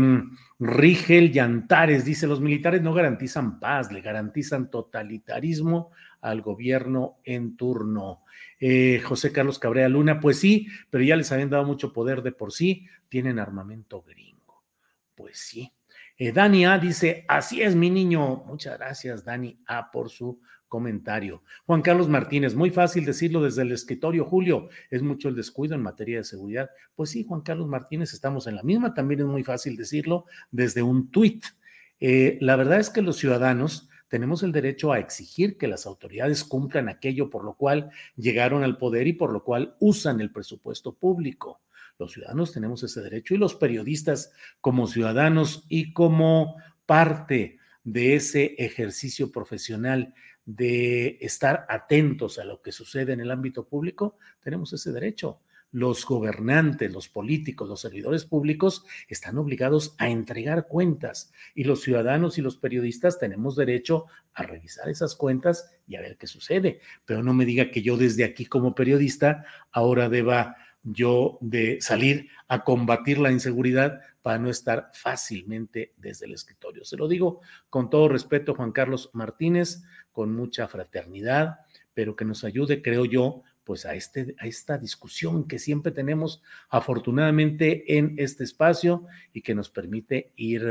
Rigel 0.60 1.32
Yantares 1.32 2.06
dice, 2.06 2.28
los 2.28 2.40
militares 2.40 2.82
no 2.82 2.94
garantizan 2.94 3.60
paz, 3.60 3.92
le 3.92 4.02
garantizan 4.02 4.70
totalitarismo 4.70 5.92
al 6.22 6.42
gobierno 6.42 7.18
en 7.24 7.58
turno. 7.58 8.24
Eh, 8.60 9.02
José 9.04 9.32
Carlos 9.32 9.60
Cabrera 9.60 9.90
Luna, 9.90 10.20
pues 10.20 10.40
sí, 10.40 10.68
pero 10.90 11.04
ya 11.04 11.16
les 11.16 11.32
habían 11.32 11.50
dado 11.50 11.66
mucho 11.66 11.92
poder 11.92 12.22
de 12.22 12.32
por 12.32 12.54
sí, 12.54 12.88
tienen 13.10 13.40
armamento 13.40 14.02
gringo. 14.02 14.64
Pues 15.16 15.40
sí, 15.40 15.72
eh, 16.18 16.32
Dani 16.32 16.66
A 16.66 16.78
dice, 16.78 17.26
así 17.28 17.62
es 17.62 17.76
mi 17.76 17.90
niño. 17.90 18.44
Muchas 18.46 18.78
gracias, 18.78 19.26
Dani 19.26 19.60
A, 19.68 19.92
por 19.92 20.10
su 20.10 20.40
comentario. 20.68 21.44
Juan 21.66 21.82
Carlos 21.82 22.10
Martínez, 22.10 22.56
muy 22.56 22.70
fácil 22.70 23.06
decirlo 23.06 23.42
desde 23.42 23.62
el 23.62 23.72
escritorio, 23.72 24.26
Julio, 24.26 24.70
es 24.90 25.02
mucho 25.02 25.30
el 25.30 25.36
descuido 25.36 25.76
en 25.76 25.82
materia 25.82 26.18
de 26.18 26.24
seguridad. 26.24 26.70
Pues 26.96 27.12
sí, 27.12 27.26
Juan 27.28 27.42
Carlos 27.42 27.68
Martínez, 27.68 28.14
estamos 28.14 28.48
en 28.48 28.56
la 28.56 28.64
misma, 28.64 28.94
también 28.94 29.22
es 29.22 29.26
muy 29.26 29.44
fácil 29.44 29.78
decirlo 29.78 30.26
desde 30.52 30.82
un 30.82 31.12
tuit. 31.12 31.46
Eh, 32.00 32.38
la 32.42 32.56
verdad 32.56 32.80
es 32.80 32.90
que 32.90 33.02
los 33.02 33.18
ciudadanos 33.18 33.90
tenemos 34.08 34.44
el 34.44 34.52
derecho 34.52 34.92
a 34.92 35.00
exigir 35.00 35.58
que 35.58 35.68
las 35.68 35.86
autoridades 35.86 36.44
cumplan 36.44 36.90
aquello 36.90 37.30
por 37.30 37.44
lo 37.44 37.56
cual 37.56 37.90
llegaron 38.16 38.64
al 38.64 38.78
poder 38.78 39.08
y 39.08 39.14
por 39.14 39.32
lo 39.32 39.44
cual 39.44 39.76
usan 39.80 40.22
el 40.22 40.32
presupuesto 40.32 40.94
público. 40.94 41.62
Los 41.98 42.14
ciudadanos 42.14 42.52
tenemos 42.52 42.84
ese 42.84 43.02
derecho 43.02 43.34
y 43.34 43.38
los 43.38 43.56
periodistas 43.56 44.32
como 44.62 44.88
ciudadanos 44.88 45.66
y 45.70 45.94
como 45.94 46.58
parte 46.86 47.60
de 47.84 48.16
ese 48.16 48.56
ejercicio 48.58 49.32
profesional 49.32 50.14
de 50.46 51.18
estar 51.22 51.66
atentos 51.70 52.38
a 52.38 52.46
lo 52.46 52.62
que 52.62 52.72
sucede 52.72 53.14
en 53.14 53.22
el 53.22 53.32
ámbito 53.32 53.68
público, 53.68 54.18
tenemos 54.42 54.74
ese 54.74 54.92
derecho 54.92 55.40
los 55.76 56.06
gobernantes, 56.06 56.90
los 56.94 57.10
políticos, 57.10 57.68
los 57.68 57.82
servidores 57.82 58.24
públicos 58.24 58.86
están 59.10 59.38
obligados 59.38 59.94
a 59.98 60.08
entregar 60.08 60.68
cuentas 60.68 61.34
y 61.54 61.66
los 61.66 61.82
ciudadanos 61.82 62.38
y 62.38 62.42
los 62.42 62.56
periodistas 62.56 63.20
tenemos 63.20 63.58
derecho 63.58 64.06
a 64.34 64.44
revisar 64.44 64.88
esas 64.88 65.18
cuentas 65.18 65.70
y 65.86 65.98
a 65.98 66.02
ver 66.02 66.16
qué 66.16 66.28
sucede. 66.28 66.80
Pero 67.04 67.24
no 67.24 67.34
me 67.34 67.44
diga 67.44 67.72
que 67.72 67.82
yo 67.82 67.98
desde 67.98 68.24
aquí 68.24 68.46
como 68.46 68.74
periodista 68.74 69.44
ahora 69.70 70.08
deba 70.08 70.56
yo 70.86 71.38
de 71.42 71.82
salir 71.82 72.30
a 72.48 72.64
combatir 72.64 73.18
la 73.18 73.32
inseguridad 73.32 74.02
para 74.22 74.40
no 74.40 74.50
estar 74.50 74.92
fácilmente 74.94 75.94
desde 75.98 76.26
el 76.26 76.34
escritorio. 76.34 76.86
Se 76.86 76.96
lo 76.96 77.08
digo 77.08 77.42
con 77.70 77.90
todo 77.90 78.08
respeto, 78.08 78.56
Juan 78.56 78.72
Carlos 78.72 79.10
Martínez, 79.14 79.84
con 80.12 80.34
mucha 80.34 80.68
fraternidad, 80.68 81.60
pero 81.94 82.16
que 82.16 82.26
nos 82.26 82.44
ayude, 82.44 82.82
creo 82.82 83.06
yo, 83.06 83.44
pues 83.64 83.86
a, 83.86 83.96
este, 83.96 84.36
a 84.40 84.46
esta 84.46 84.78
discusión 84.78 85.48
que 85.48 85.60
siempre 85.60 85.92
tenemos 85.92 86.42
afortunadamente 86.70 87.98
en 87.98 88.14
este 88.18 88.44
espacio 88.44 89.06
y 89.34 89.42
que 89.42 89.56
nos 89.56 89.70
permite 89.70 90.32
ir 90.36 90.66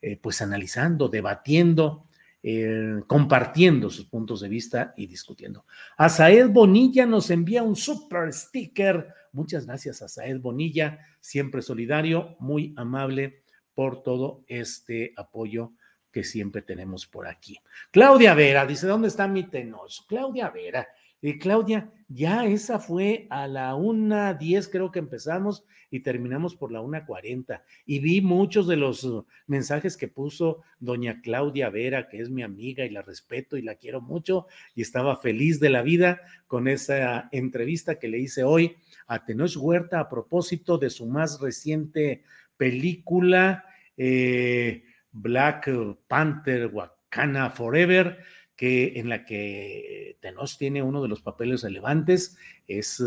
eh, 0.00 0.18
pues 0.20 0.40
analizando, 0.40 1.08
debatiendo, 1.08 2.06
eh, 2.44 3.00
compartiendo 3.06 3.88
sus 3.88 4.06
puntos 4.06 4.40
de 4.40 4.48
vista 4.48 4.94
y 4.96 5.06
discutiendo. 5.06 5.64
Asaed 5.96 6.48
Bonilla 6.48 7.06
nos 7.06 7.30
envía 7.30 7.62
un 7.62 7.76
super 7.76 8.32
sticker. 8.32 9.06
Muchas 9.32 9.66
gracias, 9.66 10.02
Asaed 10.02 10.40
Bonilla, 10.40 11.00
siempre 11.20 11.62
solidario, 11.62 12.36
muy 12.38 12.74
amable 12.76 13.42
por 13.74 14.02
todo 14.02 14.44
este 14.46 15.12
apoyo 15.16 15.72
que 16.10 16.22
siempre 16.22 16.60
tenemos 16.62 17.06
por 17.06 17.26
aquí. 17.26 17.58
Claudia 17.90 18.34
Vera 18.34 18.66
dice, 18.66 18.86
¿dónde 18.86 19.08
está 19.08 19.26
mi 19.26 19.44
tenos? 19.44 20.04
Claudia 20.06 20.50
Vera, 20.50 20.86
Claudia, 21.38 21.92
ya 22.08 22.44
esa 22.46 22.80
fue 22.80 23.28
a 23.30 23.46
la 23.46 23.76
una 23.76 24.34
diez, 24.34 24.68
creo 24.68 24.90
que 24.90 24.98
empezamos 24.98 25.64
y 25.88 26.00
terminamos 26.00 26.56
por 26.56 26.72
la 26.72 26.80
una 26.80 27.06
cuarenta. 27.06 27.62
Y 27.86 28.00
vi 28.00 28.20
muchos 28.20 28.66
de 28.66 28.76
los 28.76 29.04
uh, 29.04 29.24
mensajes 29.46 29.96
que 29.96 30.08
puso 30.08 30.62
doña 30.80 31.20
Claudia 31.20 31.70
Vera, 31.70 32.08
que 32.08 32.18
es 32.18 32.28
mi 32.28 32.42
amiga 32.42 32.84
y 32.84 32.90
la 32.90 33.02
respeto 33.02 33.56
y 33.56 33.62
la 33.62 33.76
quiero 33.76 34.00
mucho, 34.00 34.46
y 34.74 34.82
estaba 34.82 35.16
feliz 35.16 35.60
de 35.60 35.70
la 35.70 35.82
vida 35.82 36.20
con 36.48 36.66
esa 36.66 37.28
entrevista 37.30 37.98
que 37.98 38.08
le 38.08 38.18
hice 38.18 38.42
hoy 38.42 38.76
a 39.06 39.24
Tenoch 39.24 39.56
Huerta 39.56 40.00
a 40.00 40.08
propósito 40.08 40.78
de 40.78 40.90
su 40.90 41.06
más 41.06 41.40
reciente 41.40 42.24
película, 42.56 43.64
eh, 43.96 44.84
Black 45.12 45.70
Panther 46.08 46.66
Wakana 46.66 47.50
Forever 47.50 48.18
que, 48.56 48.94
en 48.96 49.08
la 49.08 49.24
que 49.24 50.16
Tenoch 50.20 50.56
tiene 50.58 50.82
uno 50.82 51.02
de 51.02 51.08
los 51.08 51.22
papeles 51.22 51.62
relevantes, 51.62 52.36
es 52.68 53.02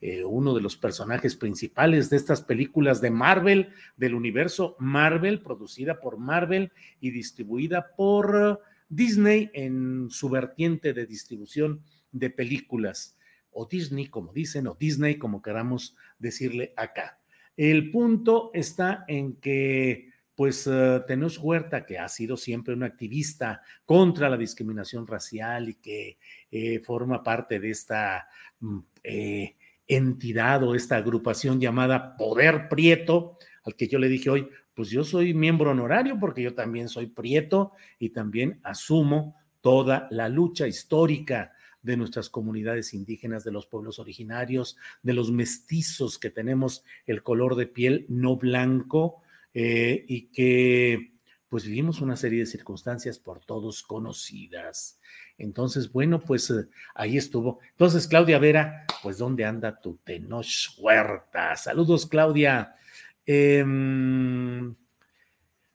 eh, 0.00 0.24
uno 0.24 0.54
de 0.54 0.60
los 0.60 0.76
personajes 0.76 1.36
principales 1.36 2.10
de 2.10 2.16
estas 2.16 2.42
películas 2.42 3.00
de 3.00 3.10
Marvel, 3.10 3.70
del 3.96 4.14
universo 4.14 4.76
Marvel, 4.78 5.40
producida 5.40 6.00
por 6.00 6.18
Marvel 6.18 6.70
y 7.00 7.10
distribuida 7.10 7.94
por 7.96 8.60
Disney 8.88 9.50
en 9.54 10.08
su 10.10 10.28
vertiente 10.28 10.92
de 10.92 11.06
distribución 11.06 11.82
de 12.12 12.30
películas, 12.30 13.16
o 13.50 13.66
Disney, 13.66 14.06
como 14.06 14.32
dicen, 14.32 14.66
o 14.66 14.76
Disney, 14.78 15.16
como 15.16 15.42
queramos 15.42 15.96
decirle 16.18 16.72
acá. 16.76 17.18
El 17.56 17.90
punto 17.90 18.50
está 18.52 19.04
en 19.08 19.36
que 19.36 20.10
pues 20.36 20.66
uh, 20.66 21.02
Huerta, 21.40 21.86
que 21.86 21.98
ha 21.98 22.08
sido 22.08 22.36
siempre 22.36 22.74
un 22.74 22.82
activista 22.82 23.62
contra 23.86 24.28
la 24.28 24.36
discriminación 24.36 25.06
racial 25.06 25.70
y 25.70 25.74
que 25.76 26.18
eh, 26.50 26.78
forma 26.80 27.24
parte 27.24 27.58
de 27.58 27.70
esta 27.70 28.28
mm, 28.60 28.78
eh, 29.02 29.56
entidad 29.88 30.62
o 30.62 30.74
esta 30.74 30.96
agrupación 30.96 31.58
llamada 31.58 32.16
Poder 32.16 32.68
Prieto, 32.68 33.38
al 33.64 33.74
que 33.76 33.88
yo 33.88 33.98
le 33.98 34.08
dije 34.08 34.28
hoy, 34.28 34.48
pues 34.74 34.90
yo 34.90 35.04
soy 35.04 35.32
miembro 35.32 35.70
honorario 35.70 36.18
porque 36.20 36.42
yo 36.42 36.54
también 36.54 36.90
soy 36.90 37.06
prieto 37.06 37.72
y 37.98 38.10
también 38.10 38.60
asumo 38.62 39.36
toda 39.62 40.06
la 40.10 40.28
lucha 40.28 40.68
histórica 40.68 41.54
de 41.80 41.96
nuestras 41.96 42.28
comunidades 42.28 42.92
indígenas, 42.92 43.42
de 43.42 43.52
los 43.52 43.66
pueblos 43.66 43.98
originarios, 43.98 44.76
de 45.02 45.14
los 45.14 45.30
mestizos 45.30 46.18
que 46.18 46.30
tenemos 46.30 46.84
el 47.06 47.22
color 47.22 47.54
de 47.54 47.66
piel 47.66 48.04
no 48.08 48.36
blanco, 48.36 49.22
eh, 49.58 50.04
y 50.06 50.26
que 50.26 51.14
pues 51.48 51.64
vivimos 51.64 52.02
una 52.02 52.14
serie 52.14 52.40
de 52.40 52.46
circunstancias 52.46 53.18
por 53.18 53.42
todos 53.42 53.82
conocidas. 53.82 55.00
Entonces, 55.38 55.90
bueno, 55.90 56.20
pues 56.20 56.50
eh, 56.50 56.66
ahí 56.94 57.16
estuvo. 57.16 57.60
Entonces, 57.70 58.06
Claudia 58.06 58.38
Vera, 58.38 58.84
pues 59.02 59.16
¿dónde 59.16 59.46
anda 59.46 59.80
tu 59.80 59.96
Tenoch 60.04 60.46
Huerta? 60.76 61.56
Saludos, 61.56 62.04
Claudia. 62.04 62.74
Em, 63.24 64.74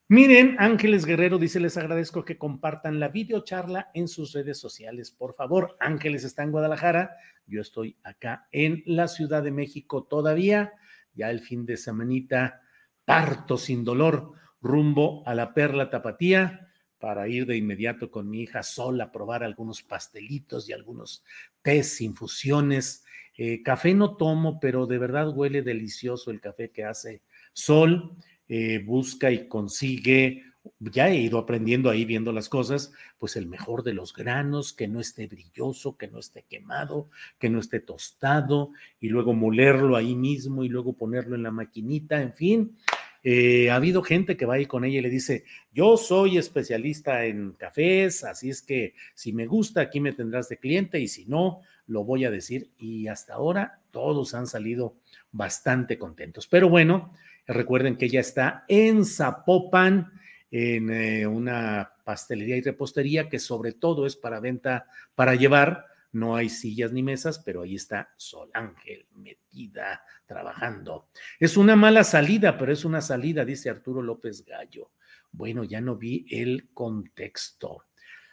miren, 0.10 0.58
Ángeles 0.60 1.04
Guerrero 1.04 1.39
dice, 1.39 1.60
les 1.60 1.76
agradezco 1.76 2.24
que 2.24 2.38
compartan 2.38 3.00
la 3.00 3.08
videocharla 3.08 3.89
en 3.96 4.08
sus 4.08 4.34
redes 4.34 4.60
sociales, 4.60 5.10
por 5.10 5.34
favor. 5.34 5.76
Ángeles 5.80 6.24
está 6.24 6.44
en 6.44 6.52
Guadalajara, 6.52 7.15
yo 7.48 7.62
estoy 7.62 7.98
acá 8.04 8.48
en 8.52 8.84
la 8.86 9.08
Ciudad 9.08 9.41
de 9.41 9.50
México 9.50 10.04
todavía, 10.04 10.74
ya 11.15 11.32
el 11.32 11.39
fin 11.39 11.65
de 11.65 11.78
semanita 11.78 12.62
parto 13.06 13.58
sin 13.58 13.84
dolor 13.84 14.34
rumbo 14.62 15.24
a 15.26 15.34
la 15.34 15.54
Perla 15.54 15.90
Tapatía 15.90 16.70
para 17.00 17.28
ir 17.28 17.48
de 17.48 17.58
inmediato 17.58 18.12
con 18.12 18.30
mi 18.30 18.42
hija 18.42 18.62
sola 18.62 19.06
a 19.06 19.12
probar 19.12 19.44
algunos 19.44 19.82
pastelitos 19.82 20.70
y 20.70 20.74
algunos 20.74 21.24
tés, 21.62 22.00
infusiones. 22.02 23.04
Eh, 23.36 23.64
café 23.64 23.94
no 23.96 24.16
tomo, 24.18 24.60
pero 24.60 24.86
de 24.86 25.00
verdad 25.00 25.30
huele 25.30 25.64
delicioso 25.64 26.30
el 26.30 26.40
café 26.40 26.70
que 26.70 26.86
hace 26.86 27.24
Sol. 27.54 28.16
Eh, 28.48 28.84
busca 28.86 29.32
y 29.32 29.48
consigue, 29.48 30.44
ya 30.80 31.10
he 31.10 31.17
ido 31.17 31.38
aprendiendo 31.38 31.89
ahí 31.89 32.06
viendo 32.06 32.32
las 32.32 32.50
cosas, 32.50 32.93
pues 33.17 33.36
el 33.36 33.47
mejor 33.47 33.84
de 33.84 33.93
los 33.93 34.13
granos, 34.13 34.74
que 34.74 34.88
no 34.88 35.00
esté 35.00 35.28
brilloso, 35.28 35.97
que 35.97 36.08
no 36.08 36.19
esté 36.19 36.43
quemado, 36.43 37.10
que 37.39 37.50
no 37.50 37.60
esté 37.60 37.80
tostado, 37.80 38.71
y 39.00 39.10
luego 39.10 39.34
molerlo 39.34 39.95
ahí 39.95 40.15
mismo 40.15 40.63
y 40.63 40.69
luego 40.69 40.93
ponerlo 40.93 41.36
en 41.36 41.43
la 41.43 41.52
maquinita, 41.52 42.21
en 42.21 42.34
fin, 42.34 42.78
eh, 43.24 43.69
ha 43.69 43.76
habido 43.76 44.02
gente 44.02 44.36
que 44.36 44.45
va 44.45 44.56
ahí 44.56 44.65
con 44.65 44.84
ella 44.84 45.00
y 45.00 45.02
le 45.02 45.10
dice, 45.10 45.45
yo 45.71 45.95
soy 45.97 46.38
especialista 46.38 47.26
en 47.26 47.52
cafés, 47.52 48.24
así 48.24 48.50
es 48.50 48.62
que 48.63 48.95
si 49.13 49.32
me 49.32 49.45
gusta, 49.45 49.82
aquí 49.82 50.00
me 50.00 50.13
tendrás 50.13 50.50
de 50.50 50.58
cliente 50.58 51.00
y 51.00 51.08
si 51.08 51.26
no, 51.26 51.62
lo 51.86 52.04
voy 52.04 52.26
a 52.26 52.32
decir. 52.32 52.71
Y 52.80 53.08
hasta 53.08 53.36
ahora 53.36 53.80
todos 53.91 54.34
han 54.34 54.47
salido 54.47 54.95
bastante 55.32 56.00
contentos. 56.00 56.47
Pero 56.47 56.67
bueno, 56.67 57.13
recuerden 57.45 57.95
que 57.95 58.06
ella 58.06 58.21
está 58.21 58.65
en 58.67 59.06
Zapopan, 59.06 60.12
en 60.52 60.92
eh, 60.92 61.26
una 61.26 61.94
pastelería 62.04 62.58
y 62.58 62.62
repostería 62.62 63.30
que 63.30 63.40
sobre 63.40 63.72
todo 63.72 64.06
es 64.06 64.16
para 64.16 64.40
venta, 64.40 64.86
para 65.16 65.36
llevar 65.36 65.88
no 66.14 66.36
hay 66.36 66.50
sillas 66.50 66.92
ni 66.92 67.04
mesas, 67.04 67.40
pero 67.40 67.62
ahí 67.62 67.76
está 67.76 68.10
Sol 68.18 68.50
Ángel 68.54 69.06
metida 69.16 70.04
trabajando. 70.26 71.08
Es 71.40 71.56
una 71.56 71.76
mala 71.76 72.04
salida, 72.04 72.58
pero 72.58 72.74
es 72.74 72.84
una 72.84 73.02
salida, 73.02 73.46
dice 73.46 73.70
Arturo 73.70 74.02
López 74.02 74.44
Gallo. 74.46 74.92
Bueno, 75.32 75.64
ya 75.64 75.80
no 75.80 75.96
vi 75.96 76.26
el 76.30 76.70
contexto. 76.74 77.86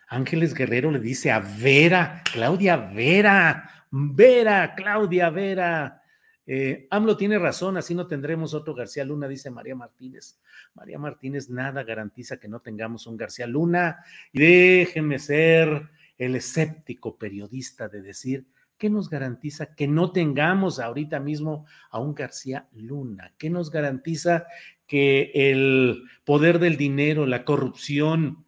Ángeles 0.09 0.55
Guerrero 0.55 0.91
le 0.91 0.99
dice 0.99 1.31
a 1.31 1.39
Vera, 1.39 2.23
Claudia 2.33 2.77
Vera, 2.77 3.87
Vera, 3.91 4.75
Claudia 4.75 5.31
Vera. 5.31 6.03
Eh, 6.51 6.87
AMLO 6.89 7.19
tiene 7.19 7.39
razón, 7.39 7.77
así 7.77 7.95
no 7.95 8.07
tendremos 8.07 8.55
otro 8.55 8.75
García 8.75 9.05
Luna, 9.05 9.29
dice 9.29 9.51
María 9.51 9.75
Martínez. 9.75 10.41
María 10.73 10.99
Martínez 10.99 11.51
nada 11.51 11.85
garantiza 11.85 12.41
que 12.41 12.49
no 12.49 12.61
tengamos 12.61 13.07
un 13.07 13.19
García 13.19 13.47
Luna. 13.47 13.99
Y 14.33 14.41
déjeme 14.41 15.19
ser 15.19 15.91
el 16.17 16.37
escéptico 16.37 17.19
periodista 17.19 17.89
de 17.89 18.01
decir, 18.01 18.47
¿qué 18.79 18.89
nos 18.89 19.11
garantiza 19.11 19.75
que 19.75 19.87
no 19.87 20.11
tengamos 20.11 20.81
ahorita 20.81 21.21
mismo 21.21 21.67
a 21.91 22.01
un 22.01 22.15
García 22.15 22.67
Luna? 22.73 23.35
¿Qué 23.37 23.51
nos 23.51 23.71
garantiza 23.71 24.47
que 24.87 25.31
el 25.35 26.05
poder 26.25 26.61
del 26.61 26.79
dinero, 26.79 27.27
la 27.27 27.45
corrupción, 27.45 28.47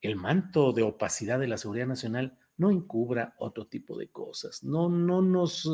el 0.00 0.16
manto 0.16 0.72
de 0.72 0.82
opacidad 0.82 1.38
de 1.38 1.48
la 1.48 1.58
seguridad 1.58 1.86
nacional 1.86 2.38
no 2.56 2.70
encubra 2.70 3.34
otro 3.38 3.66
tipo 3.66 3.98
de 3.98 4.08
cosas? 4.08 4.62
No, 4.62 4.88
no 4.88 5.22
nos, 5.22 5.68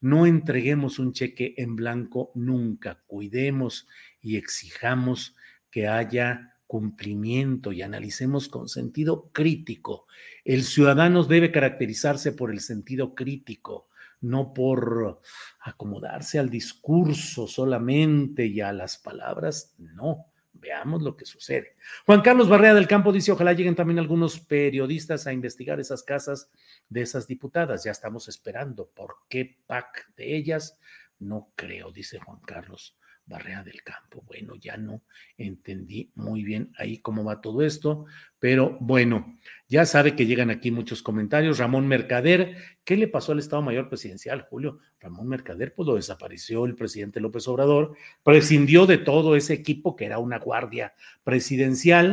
no 0.00 0.26
entreguemos 0.26 0.98
un 0.98 1.12
cheque 1.12 1.54
en 1.56 1.76
blanco 1.76 2.32
nunca. 2.34 3.02
Cuidemos 3.06 3.88
y 4.20 4.36
exijamos 4.36 5.34
que 5.70 5.88
haya 5.88 6.50
cumplimiento 6.70 7.72
y 7.72 7.82
analicemos 7.82 8.48
con 8.48 8.68
sentido 8.68 9.30
crítico. 9.32 10.06
El 10.44 10.62
ciudadano 10.62 11.24
debe 11.24 11.50
caracterizarse 11.50 12.30
por 12.30 12.52
el 12.52 12.60
sentido 12.60 13.16
crítico, 13.16 13.88
no 14.20 14.54
por 14.54 15.20
acomodarse 15.60 16.38
al 16.38 16.48
discurso 16.48 17.48
solamente 17.48 18.46
y 18.46 18.60
a 18.60 18.72
las 18.72 18.98
palabras, 18.98 19.74
no. 19.78 20.29
Veamos 20.52 21.02
lo 21.02 21.16
que 21.16 21.24
sucede. 21.24 21.76
Juan 22.06 22.20
Carlos 22.20 22.48
Barrea 22.48 22.74
del 22.74 22.88
Campo 22.88 23.12
dice, 23.12 23.32
ojalá 23.32 23.52
lleguen 23.52 23.74
también 23.74 23.98
algunos 23.98 24.40
periodistas 24.40 25.26
a 25.26 25.32
investigar 25.32 25.80
esas 25.80 26.02
casas 26.02 26.50
de 26.88 27.02
esas 27.02 27.26
diputadas. 27.26 27.84
Ya 27.84 27.92
estamos 27.92 28.28
esperando. 28.28 28.88
¿Por 28.88 29.16
qué 29.28 29.58
PAC 29.66 30.14
de 30.16 30.36
ellas? 30.36 30.78
No 31.18 31.52
creo, 31.54 31.92
dice 31.92 32.18
Juan 32.18 32.40
Carlos. 32.40 32.96
Barrea 33.30 33.62
del 33.62 33.82
Campo. 33.82 34.22
Bueno, 34.26 34.56
ya 34.56 34.76
no 34.76 35.00
entendí 35.38 36.10
muy 36.14 36.44
bien 36.44 36.72
ahí 36.76 36.98
cómo 36.98 37.24
va 37.24 37.40
todo 37.40 37.62
esto, 37.62 38.04
pero 38.38 38.76
bueno, 38.80 39.38
ya 39.68 39.86
sabe 39.86 40.14
que 40.14 40.26
llegan 40.26 40.50
aquí 40.50 40.70
muchos 40.70 41.02
comentarios. 41.02 41.58
Ramón 41.58 41.86
Mercader, 41.86 42.56
¿qué 42.84 42.96
le 42.96 43.08
pasó 43.08 43.32
al 43.32 43.38
Estado 43.38 43.62
Mayor 43.62 43.88
Presidencial, 43.88 44.42
Julio? 44.42 44.80
Ramón 44.98 45.28
Mercader, 45.28 45.72
pues 45.72 45.86
lo 45.86 45.94
desapareció 45.94 46.66
el 46.66 46.74
presidente 46.74 47.20
López 47.20 47.48
Obrador, 47.48 47.94
prescindió 48.22 48.84
de 48.84 48.98
todo 48.98 49.36
ese 49.36 49.54
equipo 49.54 49.96
que 49.96 50.04
era 50.06 50.18
una 50.18 50.38
guardia 50.38 50.92
presidencial. 51.24 52.12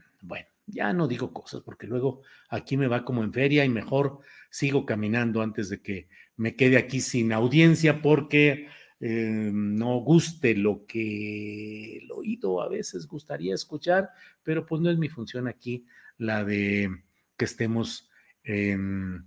Ya 0.71 0.93
no 0.93 1.07
digo 1.07 1.33
cosas 1.33 1.61
porque 1.61 1.87
luego 1.87 2.21
aquí 2.49 2.77
me 2.77 2.87
va 2.87 3.03
como 3.05 3.23
en 3.23 3.33
feria 3.33 3.65
y 3.65 3.69
mejor 3.69 4.19
sigo 4.49 4.85
caminando 4.85 5.41
antes 5.41 5.69
de 5.69 5.81
que 5.81 6.07
me 6.37 6.55
quede 6.55 6.77
aquí 6.77 7.01
sin 7.01 7.33
audiencia 7.33 8.01
porque 8.01 8.67
eh, 8.99 9.49
no 9.53 9.97
guste 9.97 10.55
lo 10.55 10.85
que 10.85 11.97
el 11.97 12.11
oído 12.11 12.61
a 12.61 12.69
veces 12.69 13.07
gustaría 13.07 13.55
escuchar, 13.55 14.09
pero 14.43 14.65
pues 14.65 14.81
no 14.81 14.89
es 14.91 14.97
mi 14.97 15.09
función 15.09 15.47
aquí 15.47 15.85
la 16.17 16.43
de 16.43 17.03
que 17.35 17.45
estemos 17.45 18.09
em, 18.43 19.25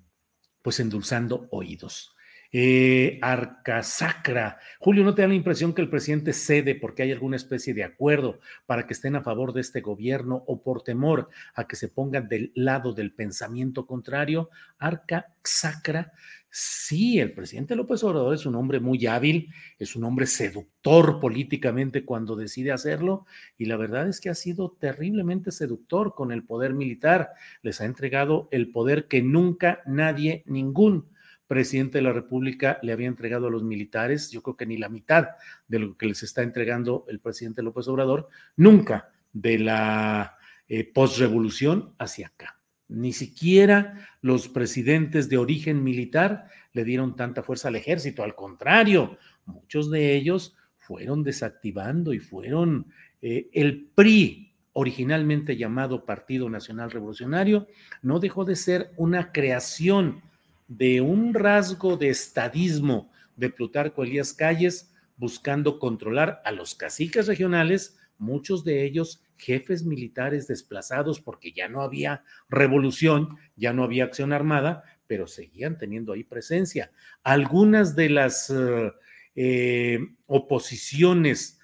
pues 0.63 0.79
endulzando 0.81 1.49
oídos. 1.51 2.14
Eh, 2.57 3.19
Arcasacra. 3.21 4.61
Julio, 4.79 5.03
¿no 5.03 5.13
te 5.13 5.23
da 5.23 5.27
la 5.27 5.35
impresión 5.35 5.75
que 5.75 5.83
el 5.83 5.91
presidente 5.91 6.33
cede 6.33 6.77
porque 6.77 7.03
hay 7.03 7.11
alguna 7.11 7.35
especie 7.35 7.75
de 7.75 7.83
acuerdo 7.83 8.39
para 8.65 8.87
que 8.87 8.93
estén 8.93 9.17
a 9.17 9.25
favor 9.25 9.53
de 9.53 9.61
este 9.61 9.81
gobierno 9.81 10.45
o 10.47 10.63
por 10.63 10.83
temor 10.83 11.31
a 11.57 11.67
que 11.67 11.75
se 11.75 11.89
pongan 11.89 12.29
del 12.29 12.53
lado 12.55 12.93
del 12.93 13.13
pensamiento 13.13 13.89
contrario? 13.89 14.51
Arcasacra. 14.79 16.13
Sí, 16.49 17.19
el 17.19 17.33
presidente 17.33 17.75
López 17.75 18.05
Obrador 18.05 18.33
es 18.33 18.47
un 18.47 18.55
hombre 18.55 18.79
muy 18.79 19.05
hábil, 19.09 19.53
es 19.81 19.97
un 19.97 20.05
hombre 20.05 20.27
seductor 20.27 21.19
políticamente 21.19 22.05
cuando 22.05 22.37
decide 22.37 22.71
hacerlo 22.71 23.27
y 23.59 23.65
la 23.65 23.77
verdad 23.77 24.07
es 24.07 24.21
que 24.21 24.31
ha 24.31 24.35
sido 24.37 24.77
terriblemente 24.79 25.51
seductor 25.51 26.15
con 26.15 26.31
el 26.31 26.45
poder 26.45 26.73
militar. 26.73 27.31
Les 27.63 27.81
ha 27.81 27.85
entregado 27.85 28.47
el 28.53 28.71
poder 28.71 29.09
que 29.09 29.23
nunca 29.23 29.83
nadie, 29.87 30.45
ningún 30.47 31.13
presidente 31.47 31.99
de 31.99 32.03
la 32.03 32.13
República 32.13 32.79
le 32.83 32.93
había 32.93 33.09
entregado 33.09 33.47
a 33.47 33.51
los 33.51 33.63
militares, 33.63 34.31
yo 34.31 34.43
creo 34.43 34.57
que 34.57 34.67
ni 34.67 34.77
la 34.77 34.89
mitad 34.89 35.31
de 35.69 35.79
lo 35.79 35.97
que 35.97 36.07
les 36.07 36.23
está 36.23 36.43
entregando 36.43 37.05
el 37.09 37.21
presidente 37.21 37.63
López 37.63 37.89
Obrador, 37.89 38.29
nunca 38.57 39.11
de 39.33 39.59
la 39.59 40.39
eh, 40.69 40.85
postrevolución 40.85 41.95
hacia 41.99 42.29
acá. 42.29 42.59
Ni 42.89 43.13
siquiera 43.13 44.09
los 44.21 44.49
presidentes 44.49 45.29
de 45.29 45.39
origen 45.39 45.83
militar 45.83 46.49
le 46.73 46.85
dieron 46.85 47.17
tanta 47.17 47.43
fuerza 47.43 47.69
al 47.69 47.77
ejército, 47.77 48.23
al 48.23 48.35
contrario, 48.35 49.19
muchos 49.47 49.91
de 49.91 50.15
ellos 50.15 50.57
fueron 50.79 51.23
desactivando 51.23 52.13
y 52.13 52.19
fueron 52.19 52.87
eh, 53.23 53.49
el 53.53 53.87
PRI, 53.95 54.53
originalmente 54.73 55.57
llamado 55.57 56.05
Partido 56.05 56.51
Nacional 56.51 56.91
Revolucionario, 56.91 57.67
no 58.03 58.21
dejó 58.21 58.45
de 58.45 58.57
ser 58.57 58.91
una 58.97 59.33
creación 59.33 60.23
de 60.69 61.01
un 61.01 61.35
rasgo 61.35 61.97
de 61.97 62.09
estadismo 62.09 63.11
de 63.37 63.51
Plutarco 63.51 64.05
Elías 64.05 64.33
Calles 64.33 64.93
buscando 65.17 65.79
controlar 65.79 66.41
a 66.45 66.53
los 66.53 66.75
caciques 66.75 67.27
regionales, 67.27 67.99
muchos 68.19 68.65
de 68.65 68.85
ellos 68.85 69.23
jefes 69.37 69.85
militares 69.85 70.47
desplazados 70.47 71.21
porque 71.21 71.53
ya 71.53 71.69
no 71.69 71.83
había 71.83 72.25
revolución, 72.49 73.37
ya 73.57 73.73
no 73.73 73.85
había 73.85 74.05
acción 74.05 74.33
armada, 74.33 74.85
pero 75.07 75.27
seguían 75.27 75.79
teniendo 75.79 76.13
ahí 76.13 76.25
presencia. 76.25 76.91
Algunas 77.23 77.95
de 77.97 78.09
las 78.09 78.51
eh, 78.51 78.93
eh, 79.35 79.99
oposiciones 80.27 81.59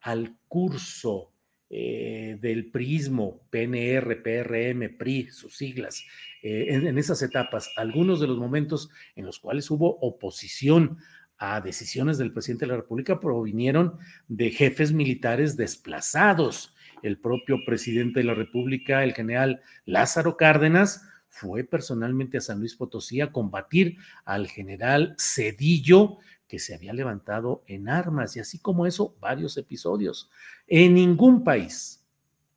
al 0.00 0.36
curso 0.48 1.32
eh, 1.68 2.38
del 2.40 2.70
prismo, 2.70 3.40
PNR, 3.50 4.22
PRM, 4.22 4.96
PRI, 4.96 5.30
sus 5.30 5.56
siglas, 5.56 6.04
eh, 6.42 6.66
en, 6.68 6.96
esas 6.96 7.22
etapas, 7.22 7.70
algunos 7.76 8.20
de 8.20 8.28
los 8.28 8.38
momentos 8.38 8.88
en 9.16 9.26
los 9.26 9.40
cuales 9.40 9.68
hubo 9.70 9.98
oposición 10.00 10.98
a 11.38 11.60
decisiones 11.60 12.18
del 12.18 12.32
presidente 12.32 12.66
de 12.66 12.70
la 12.70 12.76
República 12.76 13.18
provinieron 13.18 13.98
de 14.28 14.50
jefes 14.50 14.92
militares 14.92 15.56
desplazados. 15.56 16.74
El 17.02 17.18
propio 17.18 17.58
presidente 17.66 18.20
de 18.20 18.26
la 18.26 18.34
República, 18.34 19.02
el 19.02 19.12
general 19.12 19.60
Lázaro 19.84 20.36
Cárdenas, 20.36 21.02
fue 21.28 21.64
personalmente 21.64 22.38
a 22.38 22.40
San 22.40 22.60
Luis 22.60 22.76
Potosí 22.76 23.20
a 23.20 23.32
combatir 23.32 23.98
al 24.24 24.46
general 24.46 25.14
Cedillo, 25.18 26.18
que 26.48 26.58
se 26.58 26.74
había 26.74 26.92
levantado 26.92 27.64
en 27.66 27.88
armas, 27.88 28.36
y 28.36 28.40
así 28.40 28.58
como 28.58 28.86
eso, 28.86 29.16
varios 29.20 29.56
episodios. 29.56 30.30
En 30.66 30.94
ningún 30.94 31.44
país, 31.44 32.06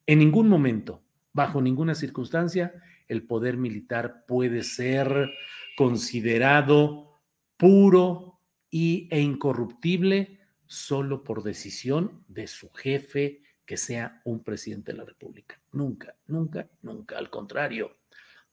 en 0.06 0.20
ningún 0.20 0.48
momento, 0.48 1.02
bajo 1.34 1.62
ninguna 1.62 1.96
circunstancia, 1.96 2.74
el 3.08 3.24
poder 3.24 3.58
militar 3.58 4.26
puede 4.28 4.64
ser 4.64 5.32
considerado 5.76 7.20
puro 7.58 8.40
y, 8.70 9.08
e 9.12 9.20
incorruptible 9.20 10.40
solo 10.68 11.24
por 11.24 11.42
decisión 11.44 12.24
de 12.28 12.48
su 12.48 12.72
jefe, 12.72 13.42
que 13.66 13.78
sea 13.78 14.22
un 14.24 14.44
presidente 14.44 14.92
de 14.92 15.00
la 15.00 15.06
República. 15.06 15.60
Nunca, 15.72 16.16
nunca, 16.28 16.68
nunca. 16.82 17.18
Al 17.18 17.30
contrario, 17.30 17.98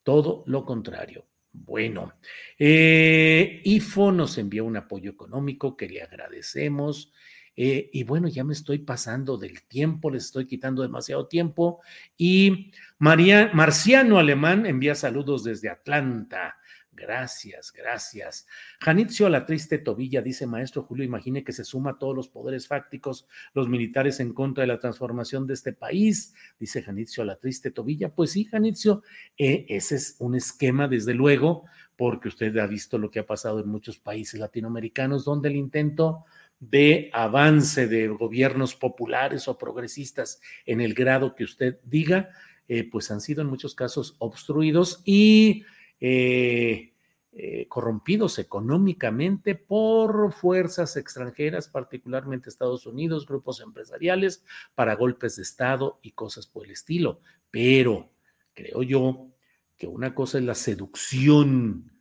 todo 0.03 0.45
lo 0.47 0.65
contrario. 0.65 1.27
Bueno, 1.65 2.13
eh, 2.59 3.63
IFO 3.65 4.13
nos 4.13 4.39
envió 4.39 4.65
un 4.65 4.77
apoyo 4.77 5.11
económico 5.11 5.77
que 5.77 5.89
le 5.89 6.03
agradecemos. 6.03 7.13
Eh, 7.57 7.89
y 7.93 8.05
bueno, 8.05 8.29
ya 8.29 8.45
me 8.45 8.53
estoy 8.53 8.79
pasando 8.81 9.39
del 9.39 9.63
tiempo, 9.63 10.11
les 10.11 10.27
estoy 10.27 10.47
quitando 10.47 10.83
demasiado 10.83 11.27
tiempo. 11.27 11.81
Y 12.17 12.73
María, 12.99 13.51
Marciano 13.55 14.19
Alemán 14.19 14.67
envía 14.67 14.95
saludos 14.95 15.45
desde 15.45 15.71
Atlanta. 15.71 16.57
Gracias, 16.97 17.73
gracias. 17.73 18.47
Janitzio 18.81 19.29
la 19.29 19.45
triste 19.45 19.77
tobilla, 19.77 20.23
dice 20.23 20.47
maestro 20.47 20.83
Julio, 20.83 21.05
imagine 21.05 21.45
que 21.45 21.53
se 21.53 21.63
suma 21.63 21.99
todos 21.99 22.17
los 22.17 22.29
poderes 22.29 22.67
fácticos, 22.67 23.29
los 23.53 23.69
militares 23.69 24.19
en 24.19 24.33
contra 24.33 24.63
de 24.63 24.69
la 24.69 24.79
transformación 24.79 25.47
de 25.47 25.53
este 25.53 25.75
país, 25.75 26.35
dice 26.59 26.83
Janitzio 26.83 27.23
la 27.25 27.37
triste 27.37 27.71
tobilla. 27.71 28.15
Pues 28.15 28.31
sí, 28.31 28.47
Janitzio, 28.47 29.03
eh, 29.37 29.67
ese 29.69 29.97
es 29.97 30.17
un 30.21 30.37
esquema, 30.37 30.89
desde 30.89 31.13
luego, 31.13 31.67
porque 31.97 32.29
usted 32.29 32.57
ha 32.57 32.67
visto 32.67 32.97
lo 32.97 33.11
que 33.11 33.19
ha 33.19 33.27
pasado 33.27 33.61
en 33.61 33.69
muchos 33.69 33.99
países 33.99 34.41
latinoamericanos, 34.41 35.27
donde 35.27 35.51
el 35.51 35.57
intento 35.57 36.25
de 36.61 37.11
avance 37.13 37.89
de 37.89 38.09
gobiernos 38.09 38.75
populares 38.75 39.49
o 39.49 39.59
progresistas 39.59 40.41
en 40.65 40.81
el 40.81 40.95
grado 40.95 41.35
que 41.35 41.45
usted 41.45 41.79
diga, 41.85 42.31
eh, 42.69 42.89
pues 42.91 43.11
han 43.11 43.21
sido 43.21 43.43
en 43.43 43.49
muchos 43.49 43.75
casos 43.75 44.17
obstruidos 44.19 45.03
y 45.05 45.65
eh, 46.01 46.93
eh, 47.33 47.67
corrompidos 47.69 48.39
económicamente 48.39 49.55
por 49.55 50.33
fuerzas 50.33 50.97
extranjeras, 50.97 51.69
particularmente 51.69 52.49
Estados 52.49 52.87
Unidos, 52.87 53.27
grupos 53.27 53.61
empresariales, 53.61 54.45
para 54.75 54.97
golpes 54.97 55.37
de 55.37 55.43
Estado 55.43 55.99
y 56.03 56.13
cosas 56.13 56.47
por 56.47 56.65
el 56.65 56.73
estilo. 56.73 57.21
Pero 57.51 58.11
creo 58.55 58.83
yo 58.83 59.29
que 59.77 59.87
una 59.87 60.15
cosa 60.15 60.39
es 60.39 60.45
la 60.45 60.55
seducción 60.55 61.93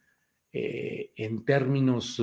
en 0.58 1.43
términos 1.43 2.21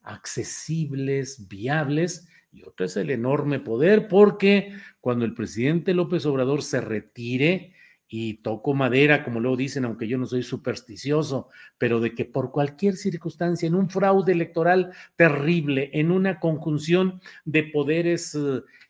accesibles, 0.00 1.46
viables, 1.46 2.26
y 2.54 2.62
otro 2.62 2.86
es 2.86 2.96
el 2.96 3.10
enorme 3.10 3.58
poder, 3.58 4.06
porque 4.06 4.72
cuando 5.00 5.24
el 5.24 5.34
presidente 5.34 5.92
López 5.92 6.24
Obrador 6.24 6.62
se 6.62 6.80
retire, 6.80 7.73
y 8.16 8.34
toco 8.34 8.74
madera, 8.74 9.24
como 9.24 9.40
luego 9.40 9.56
dicen, 9.56 9.84
aunque 9.84 10.06
yo 10.06 10.18
no 10.18 10.26
soy 10.26 10.44
supersticioso, 10.44 11.48
pero 11.78 11.98
de 11.98 12.14
que 12.14 12.24
por 12.24 12.52
cualquier 12.52 12.94
circunstancia, 12.94 13.66
en 13.66 13.74
un 13.74 13.90
fraude 13.90 14.30
electoral 14.30 14.92
terrible, 15.16 15.90
en 15.92 16.12
una 16.12 16.38
conjunción 16.38 17.20
de 17.44 17.64
poderes 17.64 18.38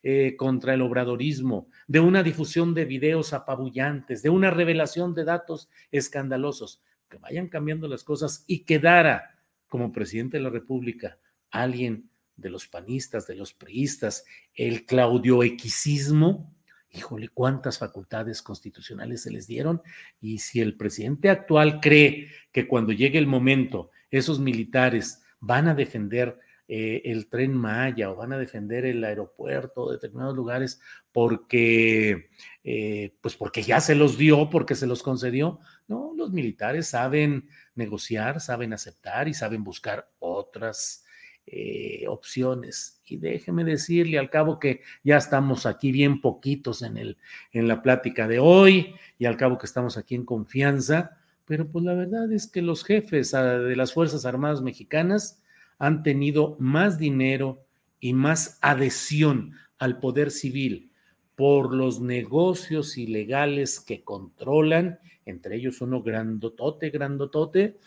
eh, 0.03 0.35
contra 0.37 0.75
el 0.75 0.83
obradorismo, 0.83 1.69
de 1.87 2.01
una 2.01 2.23
difusión 2.23 2.75
de 2.75 2.85
videos 2.85 3.33
apabullantes, 3.33 4.23
de 4.23 4.29
una 4.29 4.51
revelación 4.51 5.15
de 5.15 5.25
datos 5.25 5.71
escandalosos, 5.91 6.83
que 7.09 7.17
vayan 7.17 7.49
cambiando 7.49 7.89
las 7.89 8.05
cosas 8.05 8.45
y 8.47 8.65
quedara 8.65 9.39
como 9.69 9.91
presidente 9.91 10.37
de 10.37 10.43
la 10.43 10.51
República 10.51 11.17
alguien 11.51 12.11
de 12.37 12.51
los 12.51 12.67
panistas, 12.67 13.27
de 13.27 13.37
los 13.37 13.55
priistas, 13.55 14.27
el 14.55 14.85
claudioequisismo, 14.85 16.54
híjole, 16.95 17.29
cuántas 17.29 17.79
facultades 17.79 18.41
constitucionales 18.41 19.23
se 19.23 19.31
les 19.31 19.47
dieron. 19.47 19.83
Y 20.21 20.39
si 20.39 20.61
el 20.61 20.77
presidente 20.77 21.29
actual 21.29 21.81
cree 21.81 22.29
que 22.53 22.69
cuando 22.69 22.93
llegue 22.93 23.19
el 23.19 23.27
momento, 23.27 23.91
esos 24.11 24.39
militares 24.39 25.23
van 25.41 25.69
a 25.69 25.75
defender 25.75 26.39
eh, 26.67 27.03
el 27.05 27.29
tren 27.29 27.53
Maya 27.53 28.11
o 28.11 28.17
van 28.17 28.33
a 28.33 28.39
defender 28.39 28.87
el 28.87 29.05
aeropuerto 29.05 29.89
de 29.89 29.97
determinados 29.97 30.35
lugares 30.35 30.81
porque, 31.13 32.31
eh, 32.63 33.15
pues 33.21 33.37
porque 33.37 33.63
ya 33.63 33.81
se 33.81 33.95
los 33.95 34.17
dio, 34.17 34.49
porque 34.49 34.75
se 34.75 34.87
los 34.87 35.03
concedió. 35.03 35.61
No, 35.89 36.13
los 36.17 36.33
militares 36.33 36.87
saben 36.87 37.49
negociar, 37.75 38.41
saben 38.41 38.73
aceptar 38.73 39.29
y 39.29 39.35
saben 39.35 39.63
buscar 39.63 40.09
otras 40.21 41.04
eh, 41.47 42.07
opciones. 42.09 43.01
Y 43.07 43.19
déjeme 43.19 43.65
decirle 43.65 44.19
al 44.19 44.31
cabo 44.31 44.59
que 44.59 44.81
ya 45.03 45.19
estamos 45.19 45.67
aquí 45.67 45.93
bien 45.93 46.21
poquitos 46.21 46.83
en, 46.83 46.97
el, 46.97 47.19
en 47.53 47.69
la 47.69 47.83
plática 47.83 48.27
de 48.27 48.39
hoy 48.39 48.95
y 49.19 49.27
al 49.27 49.37
cabo 49.37 49.59
que 49.59 49.67
estamos 49.67 49.97
aquí 49.97 50.15
en 50.15 50.25
confianza, 50.25 51.19
pero 51.45 51.69
pues 51.69 51.85
la 51.85 51.95
verdad 51.95 52.33
es 52.33 52.47
que 52.47 52.63
los 52.63 52.85
jefes 52.85 53.35
ah, 53.35 53.59
de 53.59 53.77
las 53.77 53.93
Fuerzas 53.93 54.25
Armadas 54.25 54.63
Mexicanas 54.63 55.43
han 55.79 56.03
tenido 56.03 56.57
más 56.59 56.99
dinero 56.99 57.67
y 58.01 58.15
más 58.15 58.59
adhesión 58.63 59.53
al 59.79 60.01
poder 60.01 60.31
civil 60.31 60.91
por 61.35 61.75
los 61.75 62.01
negocios 62.01 62.97
ilegales 62.97 63.81
que 63.81 64.03
controlan, 64.03 64.99
entre 65.27 65.57
ellos 65.57 65.81
uno 65.81 66.03
grandotote, 66.03 66.91
grandotote, 66.91 67.79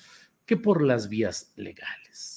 que 0.45 0.57
por 0.57 0.83
las 0.83 1.09
vías 1.09 1.53
legales, 1.55 2.36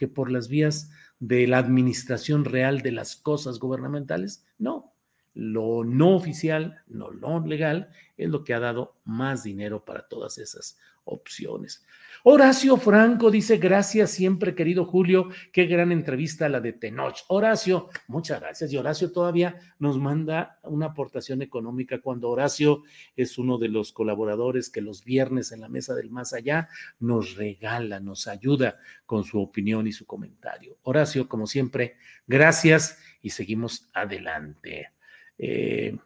que 0.00 0.08
por 0.08 0.32
las 0.32 0.48
vías 0.48 0.90
de 1.18 1.46
la 1.46 1.58
administración 1.58 2.46
real 2.46 2.80
de 2.80 2.90
las 2.90 3.16
cosas 3.16 3.58
gubernamentales. 3.58 4.46
No, 4.56 4.94
lo 5.34 5.84
no 5.84 6.16
oficial, 6.16 6.82
no 6.86 7.10
lo 7.10 7.38
legal, 7.46 7.90
es 8.16 8.30
lo 8.30 8.42
que 8.42 8.54
ha 8.54 8.60
dado 8.60 8.96
más 9.04 9.42
dinero 9.42 9.84
para 9.84 10.08
todas 10.08 10.38
esas 10.38 10.78
opciones. 11.10 11.84
Horacio 12.22 12.76
Franco 12.76 13.30
dice, 13.30 13.56
gracias 13.56 14.10
siempre, 14.10 14.54
querido 14.54 14.84
Julio, 14.84 15.30
qué 15.52 15.64
gran 15.64 15.90
entrevista 15.90 16.50
la 16.50 16.60
de 16.60 16.74
Tenoch. 16.74 17.16
Horacio, 17.28 17.88
muchas 18.08 18.40
gracias. 18.40 18.70
Y 18.72 18.76
Horacio 18.76 19.10
todavía 19.10 19.56
nos 19.78 19.98
manda 19.98 20.58
una 20.64 20.86
aportación 20.86 21.40
económica 21.40 22.00
cuando 22.02 22.28
Horacio 22.28 22.82
es 23.16 23.38
uno 23.38 23.56
de 23.56 23.68
los 23.68 23.92
colaboradores 23.92 24.68
que 24.68 24.82
los 24.82 25.02
viernes 25.02 25.50
en 25.52 25.62
la 25.62 25.70
mesa 25.70 25.94
del 25.94 26.10
más 26.10 26.34
allá 26.34 26.68
nos 26.98 27.36
regala, 27.36 28.00
nos 28.00 28.26
ayuda 28.26 28.78
con 29.06 29.24
su 29.24 29.40
opinión 29.40 29.86
y 29.86 29.92
su 29.92 30.04
comentario. 30.04 30.76
Horacio, 30.82 31.26
como 31.26 31.46
siempre, 31.46 31.96
gracias 32.26 32.98
y 33.22 33.30
seguimos 33.30 33.88
adelante. 33.94 34.90
Eh, 35.38 35.96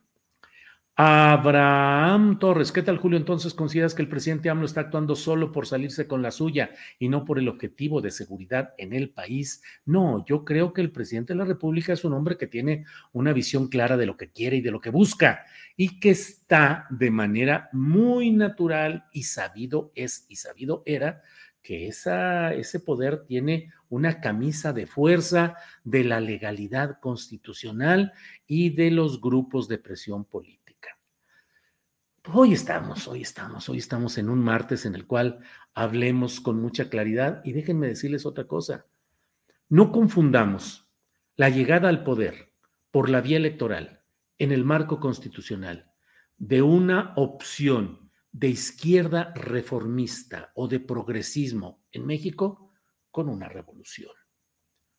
Abraham 0.97 2.39
Torres, 2.39 2.71
¿qué 2.71 2.81
tal 2.81 2.99
Julio? 2.99 3.19
Entonces, 3.19 3.53
¿consideras 3.53 3.95
que 3.95 4.03
el 4.03 4.09
presidente 4.09 4.49
AMLO 4.49 4.65
está 4.65 4.83
actuando 4.83 5.17
solo 5.17 5.51
por 5.51 5.67
salirse 5.67 6.07
con 6.07 6.23
la 6.23 6.31
suya 6.31 6.71
y 7.01 7.09
no 7.09 7.25
por 7.25 7.41
el 7.41 7.49
objetivo 7.49 8.01
de 8.01 8.13
seguridad 8.13 8.75
en 8.79 8.93
el 8.93 9.11
país? 9.11 9.61
No, 9.85 10.25
yo 10.25 10.45
creo 10.45 10.73
que 10.73 10.83
el 10.83 10.93
presidente 10.93 11.33
de 11.33 11.41
la 11.41 11.47
República 11.47 11.93
es 11.93 12.05
un 12.05 12.13
hombre 12.13 12.37
que 12.39 12.47
tiene 12.47 12.85
una 13.13 13.33
visión 13.33 13.67
clara 13.67 13.97
de 13.97 14.07
lo 14.07 14.17
que 14.17 14.31
quiere 14.31 14.59
y 14.59 14.61
de 14.61 14.71
lo 14.71 14.81
que 14.81 14.91
busca 14.91 15.45
y 15.77 15.99
que 15.99 16.11
está 16.11 16.87
de 16.91 17.11
manera 17.11 17.71
muy 17.73 18.31
natural 18.31 19.07
y 19.11 19.25
sabido 19.25 19.91
es 19.97 20.27
y 20.29 20.37
sabido 20.37 20.85
era 20.87 21.23
que 21.61 21.89
ese 21.89 22.79
poder 22.79 23.25
tiene 23.25 23.73
una 23.89 24.21
camisa 24.21 24.73
de 24.73 24.87
fuerza 24.87 25.57
de 25.83 26.05
la 26.05 26.21
legalidad 26.21 27.01
constitucional 27.01 28.13
y 28.47 28.71
de 28.71 28.93
los 28.93 29.21
grupos 29.21 29.67
de 29.67 29.79
presión 29.79 30.25
política. 30.25 30.64
Hoy 32.33 32.55
estamos, 32.55 33.07
hoy 33.07 33.21
estamos, 33.21 33.69
hoy 33.69 33.77
estamos 33.77 34.17
en 34.17 34.31
un 34.31 34.41
martes 34.41 34.87
en 34.87 34.95
el 34.95 35.07
cual 35.07 35.41
hablemos 35.75 36.41
con 36.41 36.59
mucha 36.59 36.89
claridad 36.89 37.43
y 37.45 37.53
déjenme 37.53 37.87
decirles 37.87 38.25
otra 38.25 38.45
cosa. 38.47 38.87
No 39.69 39.93
confundamos 39.93 40.89
la 41.37 41.51
llegada 41.51 41.91
al 41.91 42.03
poder 42.03 42.55
por 42.91 43.11
la 43.11 43.21
vía 43.21 43.37
electoral 43.37 44.01
en 44.39 44.53
el 44.53 44.65
marco 44.65 45.01
constitucional 45.01 45.93
de 46.39 46.63
una 46.63 47.13
opción 47.17 48.11
de 48.33 48.49
izquierda 48.49 49.35
reformista 49.35 50.51
o 50.55 50.67
de 50.67 50.81
progresismo 50.81 51.85
en 51.93 52.07
México 52.07 52.73
con 53.11 53.29
una 53.29 53.51
revolución. 53.51 54.17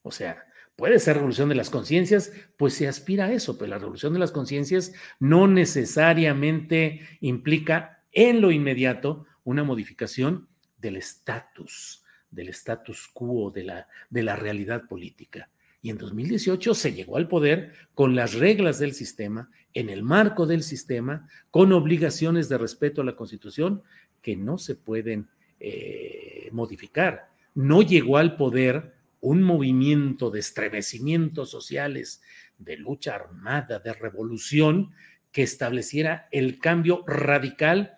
O 0.04 0.12
sea, 0.12 0.46
Puede 0.76 1.00
ser 1.00 1.16
revolución 1.16 1.48
de 1.48 1.56
las 1.56 1.70
conciencias, 1.70 2.34
pues 2.58 2.74
se 2.74 2.88
aspira 2.88 3.26
a 3.26 3.34
eso, 3.34 3.58
pero 3.58 3.70
la 3.70 3.78
revolución 3.78 4.12
de 4.14 4.20
las 4.20 4.32
conciencias 4.32 4.94
no 5.20 5.48
necesariamente 5.48 7.02
implica 7.22 8.04
en 8.12 8.42
lo 8.42 8.52
inmediato 8.52 9.26
una 9.46 9.64
modificación 9.64 10.50
del 10.78 10.98
estatus, 10.98 12.04
del 12.30 12.50
status 12.50 13.08
quo, 13.14 13.52
de 13.52 13.64
la, 13.64 13.88
de 14.10 14.24
la 14.24 14.36
realidad 14.36 14.88
política. 14.88 15.50
Y 15.82 15.92
en 15.92 15.98
2018 15.98 16.74
se 16.74 16.94
llegó 16.94 17.16
al 17.16 17.28
poder 17.28 17.74
con 17.94 18.16
las 18.16 18.34
reglas 18.34 18.80
del 18.80 18.94
sistema, 18.94 19.50
en 19.74 19.90
el 19.90 20.04
marco 20.04 20.46
del 20.46 20.64
sistema, 20.64 21.30
con 21.52 21.72
obligaciones 21.72 22.50
de 22.50 22.58
respeto 22.58 23.02
a 23.02 23.06
la 23.06 23.16
Constitución 23.16 23.84
que 24.22 24.36
no 24.36 24.58
se 24.58 24.76
pueden 24.76 25.30
eh, 25.60 26.50
modificar. 26.52 27.30
No 27.54 27.82
llegó 27.82 28.18
al 28.18 28.36
poder 28.36 28.96
un 29.22 29.42
movimiento 29.42 30.32
de 30.32 30.40
estremecimientos 30.40 31.50
sociales, 31.50 32.22
de 32.58 32.78
lucha 32.78 33.16
armada, 33.16 33.80
de 33.80 33.94
revolución, 33.94 34.92
que 35.32 35.44
estableciera 35.44 36.28
el 36.32 36.60
cambio 36.60 37.04
radical 37.06 37.98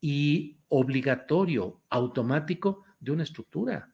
y 0.00 0.56
obligatorio, 0.68 1.80
automático 1.90 2.84
de 2.98 3.12
una 3.12 3.24
estructura. 3.24 3.92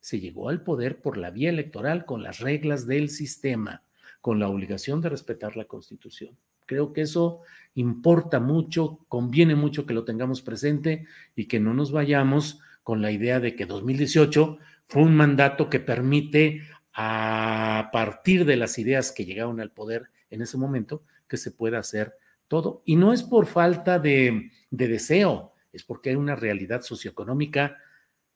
Se 0.00 0.18
llegó 0.18 0.48
al 0.48 0.62
poder 0.62 1.00
por 1.00 1.16
la 1.16 1.30
vía 1.30 1.50
electoral 1.50 2.04
con 2.04 2.22
las 2.22 2.40
reglas 2.40 2.86
del 2.86 3.10
sistema, 3.10 3.82
con 4.20 4.38
la 4.38 4.48
obligación 4.48 5.00
de 5.00 5.10
respetar 5.10 5.56
la 5.56 5.66
constitución. 5.66 6.36
Creo 6.66 6.92
que 6.92 7.02
eso 7.02 7.40
importa 7.74 8.40
mucho, 8.40 9.00
conviene 9.08 9.54
mucho 9.54 9.86
que 9.86 9.94
lo 9.94 10.04
tengamos 10.04 10.42
presente 10.42 11.06
y 11.36 11.46
que 11.46 11.60
no 11.60 11.74
nos 11.74 11.92
vayamos 11.92 12.60
con 12.82 13.02
la 13.02 13.10
idea 13.12 13.38
de 13.40 13.54
que 13.54 13.66
2018 13.66 14.58
fue 14.88 15.02
un 15.02 15.16
mandato 15.16 15.68
que 15.68 15.80
permite, 15.80 16.62
a 16.94 17.90
partir 17.92 18.44
de 18.44 18.56
las 18.56 18.78
ideas 18.78 19.10
que 19.10 19.24
llegaron 19.24 19.60
al 19.60 19.72
poder 19.72 20.10
en 20.30 20.42
ese 20.42 20.56
momento, 20.56 21.02
que 21.28 21.36
se 21.36 21.50
pueda 21.50 21.78
hacer 21.78 22.14
todo. 22.46 22.82
Y 22.84 22.96
no 22.96 23.12
es 23.12 23.22
por 23.22 23.46
falta 23.46 23.98
de, 23.98 24.52
deseo, 24.70 25.54
es 25.72 25.82
porque 25.82 26.10
hay 26.10 26.16
una 26.16 26.36
realidad 26.36 26.82
socioeconómica 26.82 27.78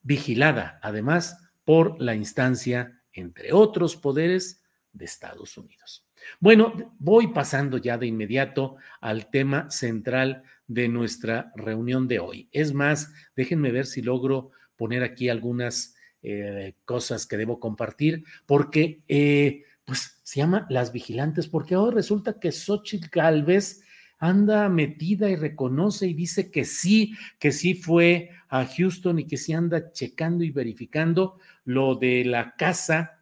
vigilada, 0.03 0.81
además, 0.83 1.39
por 1.65 2.01
la 2.01 2.15
instancia, 2.15 3.01
entre 3.13 3.53
otros 3.53 3.97
poderes, 3.97 4.63
de 4.93 5.05
Estados 5.05 5.57
Unidos. 5.57 6.07
Bueno, 6.41 6.97
voy 6.99 7.29
pasando 7.29 7.79
ya 7.79 7.97
de 7.97 8.07
inmediato 8.07 8.77
al 9.01 9.31
tema 9.31 9.71
central 9.71 10.43
de 10.67 10.89
nuestra 10.89 11.53
reunión 11.55 12.09
de 12.09 12.19
hoy. 12.19 12.49
Es 12.51 12.73
más, 12.75 13.13
déjenme 13.37 13.71
ver 13.71 13.87
si 13.87 14.03
logro 14.03 14.51
poner 14.77 15.03
aquí 15.05 15.29
algunas 15.29 15.95
eh, 16.23 16.75
cosas 16.85 17.27
que 17.27 17.37
debo 17.37 17.61
compartir, 17.61 18.25
porque 18.47 19.03
eh, 19.09 19.65
pues 19.85 20.21
se 20.23 20.41
llama 20.41 20.67
Las 20.69 20.93
Vigilantes, 20.93 21.47
porque 21.47 21.75
ahora 21.75 21.97
resulta 21.97 22.39
que 22.41 22.53
Xochitl 22.53 23.09
Galvez 23.11 23.83
anda 24.19 24.69
metida 24.69 25.31
y 25.31 25.37
reconoce 25.37 26.07
y 26.09 26.15
dice 26.15 26.51
que 26.51 26.65
sí, 26.65 27.15
que 27.39 27.53
sí 27.53 27.75
fue 27.75 28.31
a 28.49 28.67
Houston 28.67 29.21
y 29.21 29.27
que 29.27 29.37
sí 29.37 29.53
anda 29.53 29.93
checando 29.93 30.45
y 30.45 30.51
verificando 30.51 31.39
lo 31.65 31.95
de 31.95 32.25
la 32.25 32.57
casa, 32.57 33.21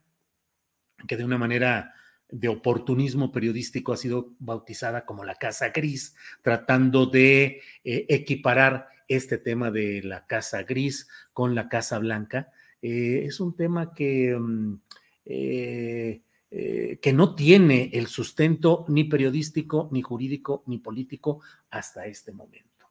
que 1.07 1.17
de 1.17 1.25
una 1.25 1.39
manera 1.39 1.93
de 2.29 2.49
oportunismo 2.49 3.31
periodístico 3.31 3.93
ha 3.93 3.97
sido 3.97 4.35
bautizada 4.39 5.05
como 5.05 5.25
la 5.25 5.37
Casa 5.37 5.69
Gris, 5.69 6.17
tratando 6.43 7.07
de 7.07 7.61
eh, 7.85 8.07
equiparar 8.09 8.89
este 9.09 9.39
tema 9.39 9.71
de 9.71 10.03
la 10.03 10.27
Casa 10.27 10.63
Gris 10.63 11.09
con 11.33 11.55
la 11.55 11.69
Casa 11.69 11.99
Blanca. 11.99 12.51
Eh, 12.87 13.25
es 13.27 13.41
un 13.41 13.57
tema 13.57 13.93
que... 13.93 14.37
Mm, 14.39 14.81
eh, 15.25 16.23
eh, 16.49 17.01
que 17.03 17.13
no 17.13 17.35
tiene 17.35 17.91
el 17.93 18.07
sustento 18.07 18.85
ni 18.89 19.03
periodístico, 19.03 19.89
ni 19.91 20.01
jurídico, 20.01 20.63
ni 20.67 20.79
político 20.79 21.41
hasta 21.71 22.07
este 22.07 22.31
momento. 22.31 22.87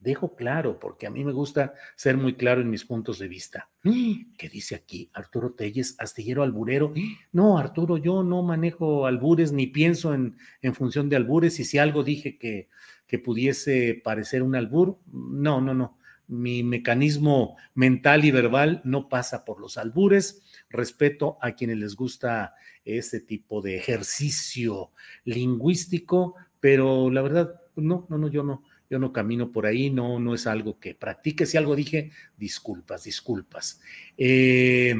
Dejo 0.00 0.34
claro, 0.34 0.80
porque 0.80 1.06
a 1.06 1.10
mí 1.10 1.24
me 1.24 1.32
gusta 1.32 1.74
ser 1.94 2.16
muy 2.16 2.34
claro 2.34 2.60
en 2.60 2.68
mis 2.68 2.84
puntos 2.84 3.20
de 3.20 3.28
vista. 3.28 3.70
¿Qué 3.82 4.48
dice 4.48 4.74
aquí 4.74 5.08
Arturo 5.12 5.52
Telles, 5.52 5.94
astillero 6.00 6.42
alburero? 6.42 6.92
No, 7.30 7.58
Arturo, 7.58 7.96
yo 7.96 8.24
no 8.24 8.42
manejo 8.42 9.06
albures 9.06 9.52
ni 9.52 9.68
pienso 9.68 10.12
en, 10.12 10.36
en 10.60 10.74
función 10.74 11.08
de 11.08 11.16
albures 11.16 11.60
y 11.60 11.64
si 11.64 11.78
algo 11.78 12.02
dije 12.02 12.36
que, 12.36 12.68
que 13.06 13.20
pudiese 13.20 14.00
parecer 14.02 14.42
un 14.42 14.56
albur, 14.56 14.98
no, 15.06 15.60
no, 15.60 15.72
no. 15.72 15.96
Mi 16.28 16.62
mecanismo 16.62 17.56
mental 17.74 18.24
y 18.24 18.30
verbal 18.30 18.80
no 18.84 19.08
pasa 19.08 19.44
por 19.44 19.60
los 19.60 19.76
albures. 19.76 20.42
Respeto 20.68 21.38
a 21.40 21.52
quienes 21.52 21.78
les 21.78 21.94
gusta 21.94 22.54
ese 22.84 23.20
tipo 23.20 23.62
de 23.62 23.76
ejercicio 23.76 24.90
lingüístico, 25.24 26.34
pero 26.60 27.10
la 27.10 27.22
verdad, 27.22 27.60
no, 27.76 28.06
no, 28.08 28.18
no, 28.18 28.28
yo 28.28 28.42
no, 28.42 28.62
yo 28.88 28.98
no 28.98 29.12
camino 29.12 29.52
por 29.52 29.66
ahí, 29.66 29.90
no, 29.90 30.20
no 30.20 30.34
es 30.34 30.46
algo 30.46 30.78
que 30.78 30.94
practique. 30.94 31.46
Si 31.46 31.56
algo 31.56 31.76
dije, 31.76 32.10
disculpas, 32.36 33.04
disculpas. 33.04 33.80
Eh, 34.16 34.94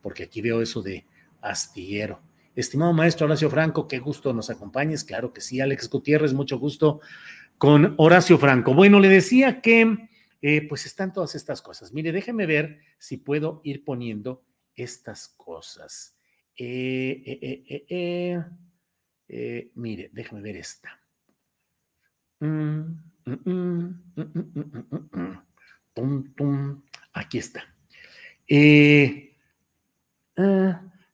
porque 0.00 0.24
aquí 0.24 0.40
veo 0.40 0.62
eso 0.62 0.82
de 0.82 1.04
astillero. 1.40 2.20
Estimado 2.56 2.92
maestro 2.92 3.26
Horacio 3.26 3.50
Franco, 3.50 3.86
qué 3.86 3.98
gusto 3.98 4.32
nos 4.32 4.50
acompañes. 4.50 5.04
Claro 5.04 5.32
que 5.32 5.40
sí, 5.40 5.60
Alex 5.60 5.88
Gutiérrez, 5.88 6.32
mucho 6.32 6.58
gusto 6.58 7.00
con 7.56 7.94
Horacio 7.98 8.38
Franco. 8.38 8.74
Bueno, 8.74 8.98
le 9.00 9.08
decía 9.08 9.60
que 9.60 10.07
eh, 10.40 10.66
pues 10.68 10.86
están 10.86 11.12
todas 11.12 11.34
estas 11.34 11.60
cosas. 11.62 11.92
Mire, 11.92 12.12
déjeme 12.12 12.46
ver 12.46 12.80
si 12.98 13.16
puedo 13.16 13.60
ir 13.64 13.84
poniendo 13.84 14.44
estas 14.74 15.28
cosas. 15.28 16.16
Eh, 16.56 18.44
eh, 19.28 19.70
mire, 19.74 20.10
déjame 20.12 20.40
ver 20.40 20.56
esta. 20.56 21.00
Aquí 27.12 27.38
está. 27.38 27.64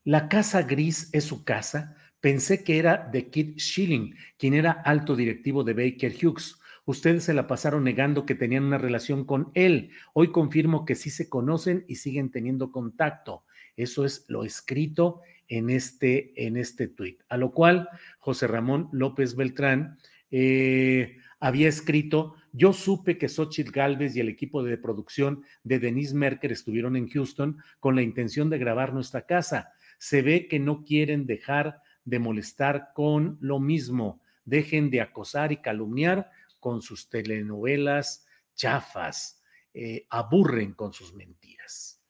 la 0.04 0.28
casa 0.28 0.62
gris 0.62 1.08
es 1.12 1.24
su 1.24 1.44
casa. 1.44 1.96
Pensé 2.20 2.62
que 2.62 2.78
era 2.78 3.08
de 3.10 3.30
Kit 3.30 3.58
Schilling, 3.58 4.14
quien 4.38 4.54
era 4.54 4.72
alto 4.72 5.16
directivo 5.16 5.64
de 5.64 5.72
Baker 5.72 6.14
Hughes. 6.14 6.58
Ustedes 6.86 7.24
se 7.24 7.34
la 7.34 7.46
pasaron 7.46 7.84
negando 7.84 8.26
que 8.26 8.34
tenían 8.34 8.64
una 8.64 8.78
relación 8.78 9.24
con 9.24 9.50
él. 9.54 9.90
Hoy 10.12 10.32
confirmo 10.32 10.84
que 10.84 10.94
sí 10.94 11.10
se 11.10 11.28
conocen 11.28 11.84
y 11.88 11.96
siguen 11.96 12.30
teniendo 12.30 12.70
contacto. 12.70 13.44
Eso 13.76 14.04
es 14.04 14.26
lo 14.28 14.44
escrito 14.44 15.20
en 15.48 15.70
este, 15.70 16.32
en 16.46 16.56
este 16.56 16.88
tuit. 16.88 17.20
A 17.28 17.36
lo 17.36 17.52
cual 17.52 17.88
José 18.18 18.46
Ramón 18.46 18.88
López 18.92 19.34
Beltrán 19.34 19.98
eh, 20.30 21.16
había 21.40 21.68
escrito, 21.68 22.34
yo 22.52 22.72
supe 22.72 23.18
que 23.18 23.28
Xochitl 23.28 23.70
Galvez 23.70 24.16
y 24.16 24.20
el 24.20 24.28
equipo 24.28 24.62
de 24.62 24.78
producción 24.78 25.42
de 25.62 25.78
Denise 25.78 26.14
Merker 26.14 26.52
estuvieron 26.52 26.96
en 26.96 27.08
Houston 27.08 27.58
con 27.80 27.94
la 27.94 28.02
intención 28.02 28.50
de 28.50 28.58
grabar 28.58 28.92
nuestra 28.92 29.26
casa. 29.26 29.72
Se 29.98 30.22
ve 30.22 30.48
que 30.48 30.58
no 30.58 30.84
quieren 30.84 31.26
dejar 31.26 31.80
de 32.04 32.18
molestar 32.18 32.90
con 32.94 33.38
lo 33.40 33.58
mismo. 33.58 34.20
Dejen 34.44 34.90
de 34.90 35.00
acosar 35.00 35.52
y 35.52 35.58
calumniar 35.58 36.30
con 36.64 36.80
sus 36.80 37.10
telenovelas 37.10 38.24
chafas. 38.54 39.42
Eh, 39.74 40.06
aburren 40.08 40.72
con 40.72 40.94
sus 40.94 41.12
mentiras. 41.12 42.02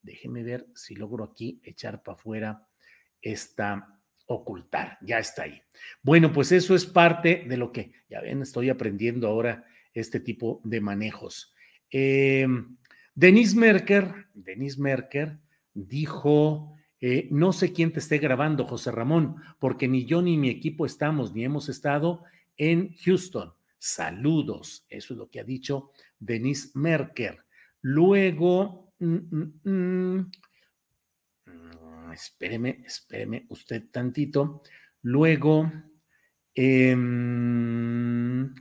Déjenme 0.00 0.44
ver 0.44 0.68
si 0.76 0.94
logro 0.94 1.24
aquí 1.24 1.60
echar 1.64 2.04
para 2.04 2.14
afuera 2.14 2.68
esta 3.20 4.00
ocultar. 4.26 4.96
Ya 5.02 5.18
está 5.18 5.42
ahí. 5.42 5.60
Bueno, 6.02 6.32
pues 6.32 6.52
eso 6.52 6.76
es 6.76 6.86
parte 6.86 7.44
de 7.48 7.56
lo 7.56 7.72
que, 7.72 7.94
ya 8.08 8.20
ven, 8.20 8.42
estoy 8.42 8.70
aprendiendo 8.70 9.26
ahora 9.26 9.64
este 9.92 10.20
tipo 10.20 10.60
de 10.62 10.80
manejos. 10.80 11.52
Eh, 11.90 12.46
Denise 13.12 13.56
Merker, 13.56 14.28
Denise 14.34 14.80
Merker 14.80 15.40
dijo, 15.74 16.76
eh, 17.00 17.26
no 17.32 17.52
sé 17.52 17.72
quién 17.72 17.92
te 17.92 17.98
esté 17.98 18.18
grabando, 18.18 18.66
José 18.66 18.92
Ramón, 18.92 19.42
porque 19.58 19.88
ni 19.88 20.04
yo 20.04 20.22
ni 20.22 20.36
mi 20.36 20.48
equipo 20.48 20.86
estamos, 20.86 21.34
ni 21.34 21.44
hemos 21.44 21.68
estado 21.68 22.22
en 22.56 22.94
Houston. 23.04 23.55
Saludos, 23.78 24.86
eso 24.88 25.14
es 25.14 25.18
lo 25.18 25.28
que 25.28 25.40
ha 25.40 25.44
dicho 25.44 25.90
Denise 26.18 26.70
Merker. 26.74 27.44
Luego, 27.82 28.92
mm, 28.98 29.16
mm, 29.30 29.60
mm, 29.64 30.30
espéreme, 32.12 32.82
espéreme 32.84 33.46
usted 33.48 33.84
tantito. 33.90 34.62
Luego, 35.02 35.70
em, 36.54 38.54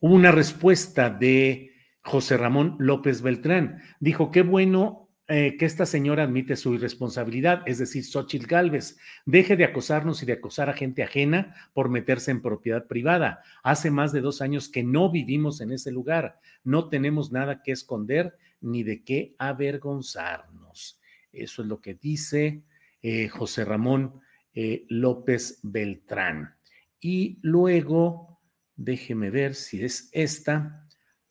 hubo 0.00 0.14
una 0.14 0.32
respuesta 0.32 1.10
de 1.10 1.72
José 2.02 2.36
Ramón 2.36 2.76
López 2.78 3.22
Beltrán. 3.22 3.82
Dijo, 4.00 4.30
qué 4.30 4.42
bueno 4.42 5.01
eh, 5.28 5.56
que 5.56 5.64
esta 5.64 5.86
señora 5.86 6.24
admite 6.24 6.56
su 6.56 6.74
irresponsabilidad, 6.74 7.62
es 7.66 7.78
decir, 7.78 8.04
Xochitl 8.04 8.46
Galvez, 8.46 8.98
deje 9.24 9.56
de 9.56 9.64
acosarnos 9.64 10.22
y 10.22 10.26
de 10.26 10.34
acosar 10.34 10.68
a 10.68 10.74
gente 10.74 11.02
ajena 11.02 11.54
por 11.72 11.88
meterse 11.88 12.30
en 12.30 12.42
propiedad 12.42 12.86
privada. 12.86 13.42
Hace 13.62 13.90
más 13.90 14.12
de 14.12 14.20
dos 14.20 14.42
años 14.42 14.68
que 14.68 14.82
no 14.82 15.10
vivimos 15.10 15.60
en 15.60 15.72
ese 15.72 15.92
lugar, 15.92 16.40
no 16.64 16.88
tenemos 16.88 17.32
nada 17.32 17.62
que 17.62 17.72
esconder 17.72 18.36
ni 18.60 18.82
de 18.82 19.04
qué 19.04 19.34
avergonzarnos. 19.38 21.00
Eso 21.32 21.62
es 21.62 21.68
lo 21.68 21.80
que 21.80 21.94
dice 21.94 22.62
eh, 23.00 23.28
José 23.28 23.64
Ramón 23.64 24.20
eh, 24.54 24.84
López 24.88 25.60
Beltrán. 25.62 26.56
Y 27.00 27.38
luego, 27.42 28.40
déjeme 28.76 29.30
ver 29.30 29.54
si 29.54 29.82
es 29.82 30.08
esta, 30.12 30.86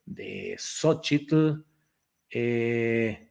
de 0.05 0.55
Xochitl, 0.57 1.63
eh, 2.29 3.30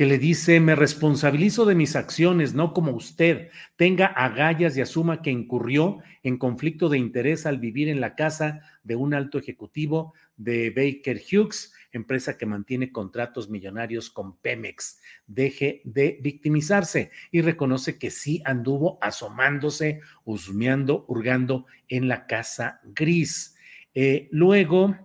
que 0.00 0.06
le 0.06 0.18
dice, 0.18 0.60
me 0.60 0.74
responsabilizo 0.74 1.66
de 1.66 1.74
mis 1.74 1.94
acciones, 1.94 2.54
no 2.54 2.72
como 2.72 2.92
usted. 2.92 3.50
Tenga 3.76 4.06
agallas 4.06 4.74
y 4.74 4.80
asuma 4.80 5.20
que 5.20 5.30
incurrió 5.30 5.98
en 6.22 6.38
conflicto 6.38 6.88
de 6.88 6.96
interés 6.96 7.44
al 7.44 7.58
vivir 7.58 7.90
en 7.90 8.00
la 8.00 8.14
casa 8.14 8.62
de 8.82 8.96
un 8.96 9.12
alto 9.12 9.36
ejecutivo 9.36 10.14
de 10.38 10.70
Baker 10.70 11.20
Hughes 11.20 11.74
empresa 11.92 12.38
que 12.38 12.46
mantiene 12.46 12.92
contratos 12.92 13.50
millonarios 13.50 14.08
con 14.08 14.38
Pemex. 14.38 15.02
Deje 15.26 15.82
de 15.84 16.18
victimizarse 16.22 17.10
y 17.30 17.42
reconoce 17.42 17.98
que 17.98 18.10
sí 18.10 18.40
anduvo 18.46 18.96
asomándose, 19.02 20.00
husmeando, 20.24 21.04
hurgando 21.08 21.66
en 21.88 22.08
la 22.08 22.26
casa 22.26 22.80
gris. 22.84 23.54
Eh, 23.94 24.28
luego, 24.30 24.96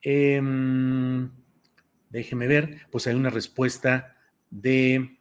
em, 0.00 1.30
déjeme 2.10 2.48
ver, 2.48 2.88
pues 2.90 3.06
hay 3.06 3.14
una 3.14 3.30
respuesta 3.30 4.11
de... 4.52 5.18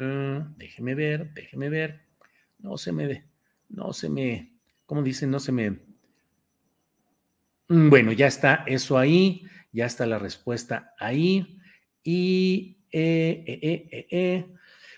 Ah, 0.00 0.52
déjeme 0.56 0.96
ver, 0.96 1.32
déjeme 1.32 1.68
ver. 1.68 2.00
No 2.58 2.76
se 2.76 2.90
me, 2.90 3.24
no 3.68 3.92
se 3.92 4.08
me, 4.08 4.52
¿cómo 4.86 5.02
dicen? 5.02 5.30
No 5.30 5.38
se 5.38 5.52
me 5.52 5.86
Mm, 7.68 7.90
bueno, 7.90 8.12
ya 8.12 8.26
está 8.28 8.64
eso 8.66 8.96
ahí, 8.98 9.42
ya 9.72 9.86
está 9.86 10.06
la 10.06 10.18
respuesta 10.18 10.94
ahí. 10.98 11.58
Y 12.02 12.78
eh, 12.92 13.44
eh, 13.46 14.06
eh, 14.10 14.46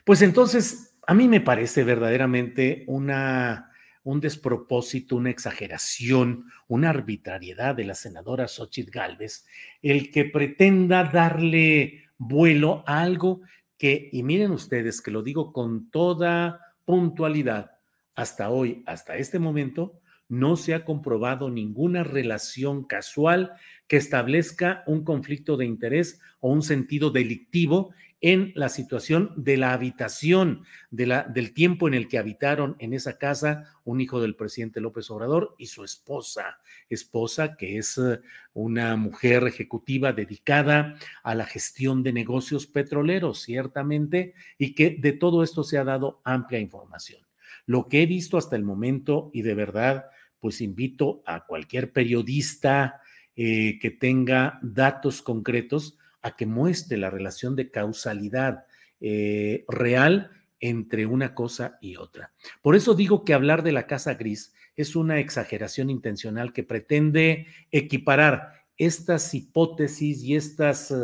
pues 0.04 0.22
entonces, 0.22 0.98
a 1.06 1.14
mí 1.14 1.28
me 1.28 1.40
parece 1.40 1.84
verdaderamente 1.84 2.84
una, 2.86 3.70
un 4.04 4.20
despropósito, 4.20 5.16
una 5.16 5.30
exageración, 5.30 6.44
una 6.68 6.90
arbitrariedad 6.90 7.74
de 7.74 7.84
la 7.84 7.94
senadora 7.94 8.48
Xochitl 8.48 8.90
Galvez, 8.90 9.46
el 9.82 10.10
que 10.10 10.26
pretenda 10.26 11.04
darle 11.04 12.07
vuelo 12.18 12.82
a 12.86 13.00
algo 13.00 13.40
que, 13.78 14.10
y 14.12 14.22
miren 14.22 14.50
ustedes 14.50 15.00
que 15.00 15.10
lo 15.10 15.22
digo 15.22 15.52
con 15.52 15.90
toda 15.90 16.60
puntualidad, 16.84 17.72
hasta 18.14 18.50
hoy, 18.50 18.82
hasta 18.86 19.16
este 19.16 19.38
momento, 19.38 20.00
no 20.28 20.56
se 20.56 20.74
ha 20.74 20.84
comprobado 20.84 21.50
ninguna 21.50 22.04
relación 22.04 22.84
casual 22.84 23.52
que 23.86 23.96
establezca 23.96 24.82
un 24.86 25.04
conflicto 25.04 25.56
de 25.56 25.64
interés 25.64 26.20
o 26.40 26.50
un 26.50 26.62
sentido 26.62 27.10
delictivo 27.10 27.94
en 28.20 28.52
la 28.56 28.68
situación 28.68 29.32
de 29.36 29.56
la 29.56 29.72
habitación, 29.72 30.64
de 30.90 31.06
la, 31.06 31.22
del 31.22 31.54
tiempo 31.54 31.86
en 31.86 31.94
el 31.94 32.08
que 32.08 32.18
habitaron 32.18 32.74
en 32.80 32.92
esa 32.92 33.16
casa 33.16 33.78
un 33.84 34.00
hijo 34.00 34.20
del 34.20 34.34
presidente 34.34 34.80
López 34.80 35.10
Obrador 35.10 35.54
y 35.58 35.66
su 35.66 35.84
esposa, 35.84 36.58
esposa 36.90 37.56
que 37.56 37.78
es 37.78 37.96
eh, 37.98 38.20
una 38.54 38.96
mujer 38.96 39.44
ejecutiva 39.46 40.12
dedicada 40.12 40.96
a 41.22 41.34
la 41.34 41.46
gestión 41.46 42.02
de 42.02 42.12
negocios 42.12 42.66
petroleros, 42.66 43.42
ciertamente, 43.42 44.34
y 44.58 44.74
que 44.74 44.96
de 44.98 45.12
todo 45.12 45.42
esto 45.44 45.62
se 45.62 45.78
ha 45.78 45.84
dado 45.84 46.20
amplia 46.24 46.58
información. 46.58 47.22
Lo 47.66 47.88
que 47.88 48.02
he 48.02 48.06
visto 48.06 48.36
hasta 48.36 48.56
el 48.56 48.64
momento, 48.64 49.30
y 49.32 49.42
de 49.42 49.54
verdad, 49.54 50.06
pues 50.40 50.60
invito 50.60 51.22
a 51.26 51.44
cualquier 51.46 51.92
periodista 51.92 53.00
eh, 53.36 53.78
que 53.80 53.90
tenga 53.90 54.58
datos 54.62 55.22
concretos, 55.22 55.98
a 56.22 56.36
que 56.36 56.46
muestre 56.46 56.96
la 56.98 57.10
relación 57.10 57.56
de 57.56 57.70
causalidad 57.70 58.66
eh, 59.00 59.64
real 59.68 60.30
entre 60.60 61.06
una 61.06 61.34
cosa 61.34 61.78
y 61.80 61.96
otra. 61.96 62.32
Por 62.62 62.74
eso 62.74 62.94
digo 62.94 63.24
que 63.24 63.34
hablar 63.34 63.62
de 63.62 63.72
la 63.72 63.86
casa 63.86 64.14
gris 64.14 64.52
es 64.76 64.96
una 64.96 65.18
exageración 65.18 65.90
intencional 65.90 66.52
que 66.52 66.64
pretende 66.64 67.46
equiparar 67.70 68.64
estas 68.76 69.34
hipótesis 69.34 70.22
y 70.22 70.36
estas 70.36 70.94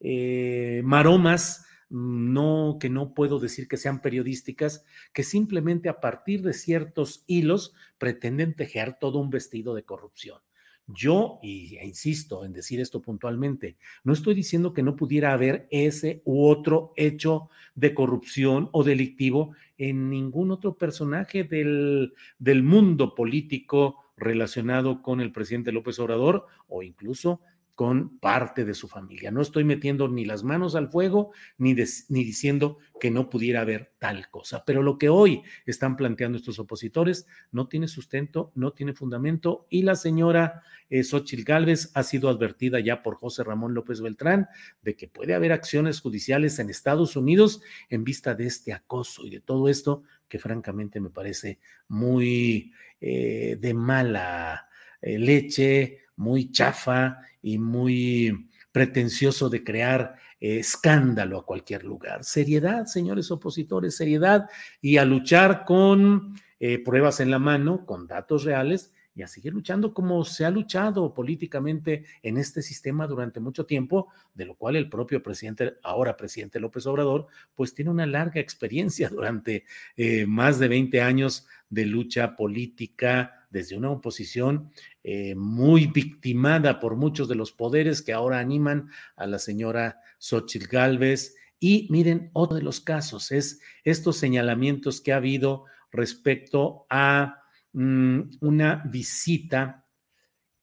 eh, 0.00 0.82
maromas 0.84 1.66
no 1.90 2.76
que 2.80 2.90
no 2.90 3.14
puedo 3.14 3.38
decir 3.38 3.66
que 3.66 3.76
sean 3.76 4.02
periodísticas, 4.02 4.84
que 5.12 5.22
simplemente 5.22 5.88
a 5.88 6.00
partir 6.00 6.42
de 6.42 6.52
ciertos 6.52 7.24
hilos 7.26 7.74
pretenden 7.96 8.54
tejer 8.54 8.98
todo 8.98 9.18
un 9.18 9.30
vestido 9.30 9.74
de 9.74 9.84
corrupción. 9.84 10.40
Yo, 10.88 11.38
y 11.42 11.76
e 11.76 11.86
insisto 11.86 12.46
en 12.46 12.54
decir 12.54 12.80
esto 12.80 13.02
puntualmente, 13.02 13.76
no 14.04 14.14
estoy 14.14 14.34
diciendo 14.34 14.72
que 14.72 14.82
no 14.82 14.96
pudiera 14.96 15.34
haber 15.34 15.68
ese 15.70 16.22
u 16.24 16.46
otro 16.46 16.94
hecho 16.96 17.50
de 17.74 17.92
corrupción 17.92 18.70
o 18.72 18.82
delictivo 18.82 19.54
en 19.76 20.08
ningún 20.08 20.50
otro 20.50 20.78
personaje 20.78 21.44
del, 21.44 22.14
del 22.38 22.62
mundo 22.62 23.14
político 23.14 23.96
relacionado 24.16 25.02
con 25.02 25.20
el 25.20 25.30
presidente 25.30 25.72
López 25.72 25.98
Obrador 25.98 26.46
o 26.68 26.82
incluso 26.82 27.42
con 27.78 28.18
parte 28.18 28.64
de 28.64 28.74
su 28.74 28.88
familia. 28.88 29.30
No 29.30 29.40
estoy 29.40 29.62
metiendo 29.62 30.08
ni 30.08 30.24
las 30.24 30.42
manos 30.42 30.74
al 30.74 30.88
fuego 30.88 31.30
ni, 31.58 31.74
diciendo 31.74 32.78
que 32.98 33.12
no 33.12 33.30
pudiera 33.30 33.60
haber 33.60 33.92
tal 34.00 34.28
cosa, 34.30 34.64
pero 34.66 34.82
lo 34.82 34.98
que 34.98 35.08
hoy 35.08 35.42
están 35.64 35.94
planteando 35.96 36.38
estos 36.38 36.58
opositores 36.58 37.28
no 37.52 37.68
tiene 37.68 37.86
sustento, 37.86 38.50
no 38.56 38.72
tiene 38.72 38.94
fundamento 38.94 39.68
y 39.70 39.82
la 39.82 39.94
señora 39.94 40.64
eh, 40.90 41.04
Xochitl 41.04 41.44
Gálvez 41.44 41.92
ha 41.94 42.02
sido 42.02 42.30
advertida 42.30 42.80
ya 42.80 43.00
por 43.00 43.14
José 43.14 43.44
Ramón 43.44 43.74
López 43.74 44.00
Beltrán 44.00 44.48
de 44.82 44.96
que 44.96 45.06
puede 45.06 45.34
haber 45.34 45.52
acciones 45.52 46.00
judiciales 46.00 46.58
en 46.58 46.70
Estados 46.70 47.14
Unidos 47.14 47.62
en 47.90 48.02
vista 48.02 48.34
de 48.34 48.46
este 48.46 48.72
acoso 48.72 49.24
y 49.24 49.30
de 49.30 49.40
todo 49.40 49.68
esto 49.68 50.02
que 50.26 50.40
francamente 50.40 50.98
me 50.98 51.10
parece 51.10 51.60
muy 51.86 52.72
eh, 53.00 53.56
de 53.60 53.72
mala 53.72 54.68
eh, 55.00 55.16
leche, 55.16 56.07
muy 56.18 56.50
chafa 56.52 57.18
y 57.40 57.58
muy 57.58 58.48
pretencioso 58.70 59.48
de 59.48 59.64
crear 59.64 60.16
eh, 60.40 60.58
escándalo 60.58 61.38
a 61.38 61.46
cualquier 61.46 61.84
lugar. 61.84 62.24
Seriedad, 62.24 62.84
señores 62.86 63.30
opositores, 63.30 63.96
seriedad 63.96 64.46
y 64.82 64.98
a 64.98 65.04
luchar 65.04 65.64
con 65.64 66.34
eh, 66.60 66.82
pruebas 66.84 67.20
en 67.20 67.30
la 67.30 67.38
mano, 67.38 67.86
con 67.86 68.06
datos 68.06 68.44
reales 68.44 68.92
y 69.18 69.22
a 69.22 69.26
seguir 69.26 69.52
luchando 69.52 69.92
como 69.92 70.24
se 70.24 70.44
ha 70.44 70.50
luchado 70.50 71.12
políticamente 71.12 72.04
en 72.22 72.38
este 72.38 72.62
sistema 72.62 73.08
durante 73.08 73.40
mucho 73.40 73.66
tiempo, 73.66 74.12
de 74.32 74.44
lo 74.44 74.54
cual 74.54 74.76
el 74.76 74.88
propio 74.88 75.20
presidente, 75.20 75.74
ahora 75.82 76.16
presidente 76.16 76.60
López 76.60 76.86
Obrador, 76.86 77.26
pues 77.56 77.74
tiene 77.74 77.90
una 77.90 78.06
larga 78.06 78.40
experiencia 78.40 79.08
durante 79.10 79.64
eh, 79.96 80.24
más 80.24 80.60
de 80.60 80.68
20 80.68 81.00
años 81.00 81.48
de 81.68 81.84
lucha 81.84 82.36
política 82.36 83.46
desde 83.50 83.76
una 83.76 83.90
oposición 83.90 84.70
eh, 85.02 85.34
muy 85.34 85.86
victimada 85.88 86.78
por 86.78 86.94
muchos 86.94 87.28
de 87.28 87.34
los 87.34 87.50
poderes 87.50 88.02
que 88.02 88.12
ahora 88.12 88.38
animan 88.38 88.88
a 89.16 89.26
la 89.26 89.40
señora 89.40 90.00
Xochitl 90.18 90.68
Gálvez. 90.68 91.34
Y 91.58 91.88
miren, 91.90 92.30
otro 92.34 92.56
de 92.56 92.62
los 92.62 92.80
casos 92.80 93.32
es 93.32 93.60
estos 93.82 94.16
señalamientos 94.16 95.00
que 95.00 95.12
ha 95.12 95.16
habido 95.16 95.64
respecto 95.90 96.86
a 96.88 97.42
Mm, 97.78 98.30
una 98.40 98.82
visita. 98.86 99.86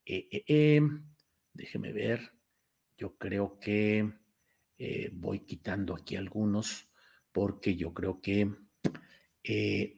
Eh, 0.06 0.28
eh, 0.30 0.44
eh, 0.46 0.82
déjeme 1.54 1.94
ver, 1.94 2.20
yo 2.98 3.16
creo 3.18 3.58
que 3.58 4.12
voy 5.14 5.40
quitando 5.46 5.96
aquí 5.96 6.18
algunos 6.18 6.90
porque 7.32 7.78
yo 7.78 7.94
creo 7.94 8.20
que 8.20 8.52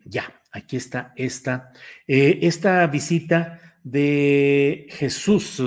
ya, 0.05 0.43
aquí 0.51 0.77
está 0.77 1.13
esta, 1.15 1.73
esta 2.05 2.85
visita 2.85 3.79
de 3.83 4.85
Jesús 4.91 5.63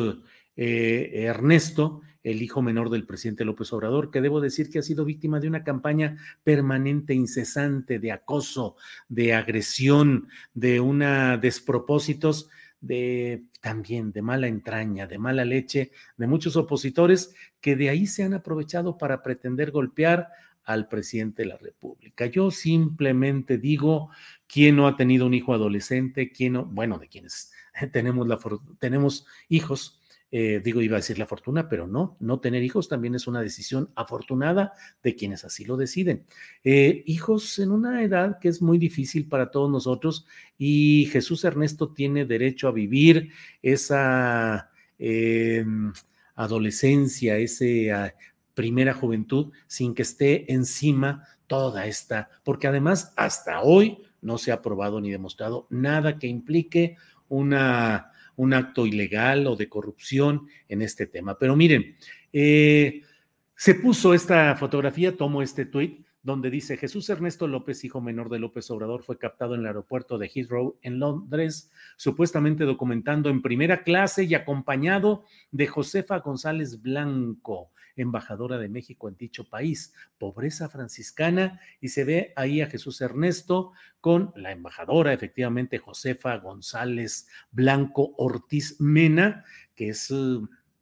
Ernesto 0.55 2.03
el 2.23 2.43
hijo 2.43 2.63
menor 2.63 2.91
del 2.91 3.07
presidente 3.07 3.45
López 3.45 3.73
Obrador, 3.73 4.11
que 4.11 4.21
debo 4.21 4.41
decir 4.41 4.71
que 4.71 4.79
ha 4.79 4.83
sido 4.83 5.05
víctima 5.05 5.41
de 5.41 5.49
una 5.49 5.65
campaña 5.65 6.17
permanente, 6.45 7.15
incesante, 7.15 7.99
de 7.99 8.13
acoso, 8.13 8.77
de 9.09 9.35
agresión, 9.35 10.29
de 10.55 10.81
una 10.81 11.37
despropósitos, 11.39 12.49
de 12.81 13.45
también 13.61 14.13
de 14.13 14.23
mala 14.23 14.49
entraña, 14.49 15.07
de 15.07 15.19
mala 15.19 15.45
leche, 15.45 15.93
de 16.17 16.27
muchos 16.27 16.57
opositores 16.57 17.35
que 17.61 17.77
de 17.77 17.91
ahí 17.91 18.07
se 18.07 18.23
han 18.23 18.35
aprovechado 18.35 18.97
para 18.97 19.23
pretender 19.23 19.71
golpear 19.71 20.29
al 20.65 20.89
presidente 20.89 21.43
de 21.43 21.49
la 21.49 21.57
República. 21.57 22.27
Yo 22.27 22.51
simplemente 22.51 23.59
digo, 23.59 24.11
¿quién 24.47 24.77
no 24.77 24.87
ha 24.87 24.97
tenido 24.97 25.27
un 25.27 25.35
hijo 25.35 25.53
adolescente? 25.53 26.33
¿Quién 26.33 26.55
no? 26.55 26.65
Bueno, 26.65 26.99
de 26.99 27.09
quienes 27.09 27.53
tenemos, 27.93 28.27
la, 28.27 28.39
tenemos 28.79 29.27
hijos, 29.49 30.00
eh, 30.33 30.61
digo, 30.63 30.81
iba 30.81 30.97
a 30.97 31.01
decir 31.01 31.19
la 31.19 31.27
fortuna, 31.27 31.69
pero 31.69 31.89
no, 31.89 32.17
no 32.21 32.39
tener 32.39 32.63
hijos 32.63 32.89
también 32.89 33.17
es 33.17 33.27
una 33.27 33.41
decisión 33.41 33.91
afortunada 33.97 34.73
de 35.03 35.17
quienes 35.17 35.45
así 35.45 35.65
lo 35.65 35.77
deciden. 35.77 36.25
Eh, 36.63 37.03
hijos 37.07 37.59
en 37.59 37.73
una 37.73 38.05
edad 38.05 38.39
que 38.39 38.49
es 38.49 38.63
muy 38.63 38.79
difícil 38.79 39.29
para 39.29 39.51
todos 39.51 39.69
nosotros 39.71 40.27
y 40.57 41.09
Jesús 41.11 41.45
Ernesto 41.45 41.93
tiene 41.93 42.27
derecho 42.27 42.69
a 42.69 42.73
vivir 42.73 43.31
esa 43.61 44.71
em, 44.99 45.93
adolescencia, 46.37 47.37
esa 47.37 48.15
primera 48.55 48.95
juventud 48.95 49.53
sin 49.67 49.95
que 49.95 50.03
esté 50.03 50.53
encima 50.53 51.25
toda 51.49 51.87
esta, 51.87 52.31
porque 52.45 52.69
además 52.69 53.13
hasta 53.17 53.63
hoy 53.63 53.99
no 54.23 54.39
se 54.39 54.53
ha 54.53 54.63
probado 54.63 55.01
ni 55.01 55.11
demostrado 55.11 55.67
nada 55.71 56.19
que 56.19 56.29
implique 56.29 56.97
una 57.29 58.13
un 58.41 58.55
acto 58.55 58.87
ilegal 58.87 59.47
o 59.47 59.55
de 59.55 59.69
corrupción 59.69 60.47
en 60.67 60.81
este 60.81 61.07
tema. 61.07 61.39
Pero 61.39 61.57
miren, 61.57 61.95
eh, 62.33 63.03
se 63.55 63.75
puso 63.75 64.15
esta 64.15 64.57
fotografía, 64.57 65.15
tomo 65.15 65.43
este 65.43 65.67
tuit, 65.67 66.07
donde 66.23 66.49
dice 66.49 66.79
Jesús 66.79 67.11
Ernesto 67.11 67.47
López, 67.47 67.85
hijo 67.85 68.01
menor 68.01 68.31
de 68.31 68.39
López 68.39 68.71
Obrador, 68.71 69.03
fue 69.03 69.19
captado 69.19 69.55
en 69.55 69.61
el 69.61 69.67
aeropuerto 69.67 70.17
de 70.17 70.31
Heathrow 70.35 70.79
en 70.81 70.99
Londres, 70.99 71.71
supuestamente 71.99 72.65
documentando 72.65 73.29
en 73.29 73.43
primera 73.43 73.83
clase 73.83 74.25
y 74.25 74.35
acompañado 74.35 75.25
de 75.51 75.67
Josefa 75.67 76.21
González 76.21 76.81
Blanco, 76.81 77.73
embajadora 78.01 78.59
de 78.59 78.69
México 78.69 79.09
en 79.09 79.17
dicho 79.17 79.49
país, 79.49 79.95
pobreza 80.19 80.69
franciscana, 80.69 81.61
y 81.81 81.89
se 81.89 82.05
ve 82.05 82.33
ahí 82.37 82.61
a 82.61 82.67
Jesús 82.67 83.01
Ernesto 83.01 83.73
con 84.01 84.33
la 84.37 84.53
embajadora, 84.53 85.13
efectivamente, 85.13 85.79
Josefa 85.79 86.37
González 86.39 87.29
Blanco 87.51 88.15
Ortiz 88.17 88.81
Mena, 88.81 89.45
que 89.75 89.91
es 89.91 90.09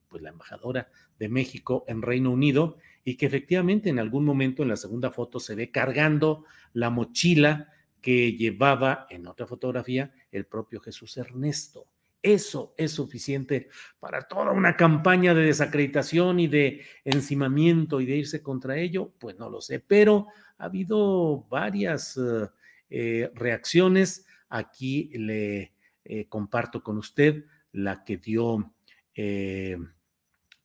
pues 0.09 0.23
la 0.23 0.31
embajadora 0.31 0.91
de 1.19 1.29
México 1.29 1.85
en 1.89 2.03
Reino 2.03 2.31
Unido, 2.31 2.79
y 3.05 3.17
que 3.17 3.27
efectivamente 3.27 3.89
en 3.89 3.99
algún 3.99 4.25
momento 4.25 4.63
en 4.63 4.69
la 4.69 4.77
segunda 4.77 5.11
foto 5.11 5.41
se 5.41 5.55
ve 5.55 5.71
cargando 5.71 6.45
la 6.73 6.91
mochila 6.91 7.73
que 8.01 8.33
llevaba 8.35 9.07
en 9.11 9.27
otra 9.27 9.47
fotografía 9.47 10.13
el 10.31 10.47
propio 10.47 10.81
Jesús 10.81 11.17
Ernesto. 11.17 11.87
Eso 12.23 12.75
es 12.77 12.93
suficiente 12.93 13.69
para 14.01 14.23
toda 14.23 14.51
una 14.51 14.77
campaña 14.77 15.35
de 15.35 15.43
desacreditación 15.43 16.41
y 16.41 16.49
de 16.49 16.83
encimamiento 17.05 18.01
y 18.01 18.07
de 18.07 18.17
irse 18.17 18.43
contra 18.43 18.77
ello, 18.77 19.13
pues 19.21 19.39
no 19.39 19.49
lo 19.49 19.61
sé, 19.61 19.79
pero 19.79 20.27
ha 20.59 20.65
habido 20.65 21.47
varias 21.49 22.17
eh, 22.17 22.49
eh, 22.91 23.31
reacciones. 23.35 24.27
Aquí 24.49 25.11
le 25.17 25.73
eh, 26.05 26.27
comparto 26.29 26.83
con 26.83 26.99
usted 26.99 27.45
la 27.73 28.05
que 28.05 28.17
dio 28.17 28.75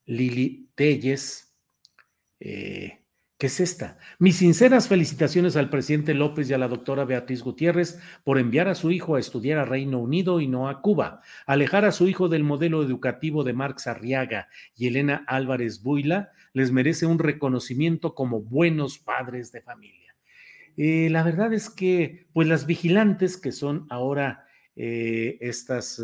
Lili 0.06 0.70
Telles, 0.74 1.54
¿Qué 3.36 3.48
es 3.48 3.58
esta? 3.58 3.98
Mis 4.20 4.36
sinceras 4.36 4.86
felicitaciones 4.86 5.56
al 5.56 5.68
presidente 5.68 6.14
López 6.14 6.48
y 6.48 6.54
a 6.54 6.58
la 6.58 6.68
doctora 6.68 7.04
Beatriz 7.04 7.42
Gutiérrez 7.42 7.98
por 8.22 8.38
enviar 8.38 8.68
a 8.68 8.76
su 8.76 8.92
hijo 8.92 9.16
a 9.16 9.20
estudiar 9.20 9.58
a 9.58 9.64
Reino 9.64 9.98
Unido 9.98 10.40
y 10.40 10.46
no 10.46 10.68
a 10.68 10.80
Cuba, 10.80 11.20
alejar 11.44 11.84
a 11.84 11.90
su 11.90 12.06
hijo 12.06 12.28
del 12.28 12.44
modelo 12.44 12.80
educativo 12.84 13.42
de 13.42 13.52
Marx 13.52 13.88
Arriaga 13.88 14.48
y 14.76 14.86
Elena 14.86 15.24
Álvarez 15.26 15.82
Buila, 15.82 16.30
les 16.52 16.70
merece 16.70 17.06
un 17.06 17.18
reconocimiento 17.18 18.14
como 18.14 18.40
buenos 18.40 19.00
padres 19.00 19.50
de 19.50 19.62
familia. 19.62 20.14
Eh, 20.76 21.08
la 21.10 21.24
verdad 21.24 21.52
es 21.52 21.70
que, 21.70 22.28
pues 22.32 22.46
las 22.46 22.66
vigilantes 22.66 23.36
que 23.36 23.50
son 23.50 23.88
ahora 23.90 24.46
eh, 24.76 25.38
estas 25.40 26.00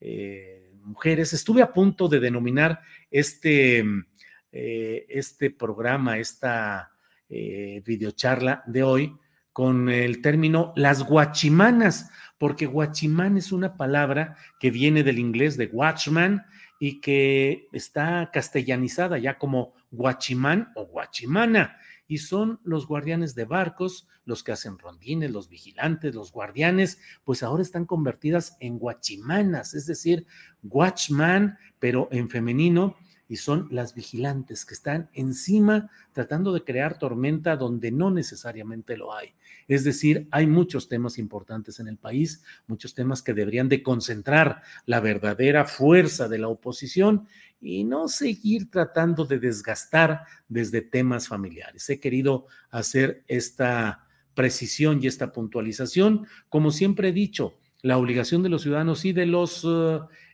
eh, 0.00 0.72
mujeres, 0.82 1.34
estuve 1.34 1.60
a 1.60 1.74
punto 1.74 2.08
de 2.08 2.20
denominar 2.20 2.80
este 3.10 3.84
eh, 4.56 5.04
este 5.08 5.50
programa, 5.50 6.18
esta 6.18 6.92
eh, 7.28 7.82
videocharla 7.84 8.62
de 8.68 8.84
hoy 8.84 9.16
con 9.52 9.88
el 9.88 10.22
término 10.22 10.72
las 10.76 11.02
guachimanas, 11.02 12.08
porque 12.38 12.66
guachimán 12.66 13.36
es 13.36 13.50
una 13.50 13.76
palabra 13.76 14.36
que 14.60 14.70
viene 14.70 15.02
del 15.02 15.18
inglés 15.18 15.56
de 15.56 15.66
watchman 15.66 16.46
y 16.78 17.00
que 17.00 17.66
está 17.72 18.30
castellanizada 18.32 19.18
ya 19.18 19.38
como 19.38 19.74
guachimán 19.90 20.70
o 20.76 20.86
guachimana 20.86 21.76
y 22.06 22.18
son 22.18 22.60
los 22.62 22.86
guardianes 22.86 23.34
de 23.34 23.46
barcos, 23.46 24.06
los 24.24 24.44
que 24.44 24.52
hacen 24.52 24.78
rondines, 24.78 25.32
los 25.32 25.48
vigilantes, 25.48 26.14
los 26.14 26.30
guardianes, 26.30 27.00
pues 27.24 27.42
ahora 27.42 27.62
están 27.62 27.86
convertidas 27.86 28.56
en 28.60 28.78
guachimanas, 28.78 29.74
es 29.74 29.86
decir, 29.86 30.26
watchman, 30.62 31.58
pero 31.80 32.08
en 32.12 32.30
femenino, 32.30 32.96
y 33.34 33.36
son 33.36 33.66
las 33.72 33.96
vigilantes 33.96 34.64
que 34.64 34.74
están 34.74 35.10
encima 35.12 35.90
tratando 36.12 36.52
de 36.52 36.62
crear 36.62 37.00
tormenta 37.00 37.56
donde 37.56 37.90
no 37.90 38.12
necesariamente 38.12 38.96
lo 38.96 39.12
hay. 39.12 39.34
Es 39.66 39.82
decir, 39.82 40.28
hay 40.30 40.46
muchos 40.46 40.88
temas 40.88 41.18
importantes 41.18 41.80
en 41.80 41.88
el 41.88 41.96
país, 41.96 42.44
muchos 42.68 42.94
temas 42.94 43.22
que 43.22 43.34
deberían 43.34 43.68
de 43.68 43.82
concentrar 43.82 44.62
la 44.86 45.00
verdadera 45.00 45.64
fuerza 45.64 46.28
de 46.28 46.38
la 46.38 46.46
oposición 46.46 47.26
y 47.60 47.82
no 47.82 48.06
seguir 48.06 48.70
tratando 48.70 49.24
de 49.24 49.40
desgastar 49.40 50.20
desde 50.48 50.80
temas 50.80 51.26
familiares. 51.26 51.90
He 51.90 51.98
querido 51.98 52.46
hacer 52.70 53.24
esta 53.26 54.06
precisión 54.34 55.02
y 55.02 55.08
esta 55.08 55.32
puntualización. 55.32 56.28
Como 56.48 56.70
siempre 56.70 57.08
he 57.08 57.12
dicho, 57.12 57.58
la 57.82 57.98
obligación 57.98 58.44
de 58.44 58.48
los 58.48 58.62
ciudadanos 58.62 59.04
y 59.04 59.12
de 59.12 59.26
los 59.26 59.66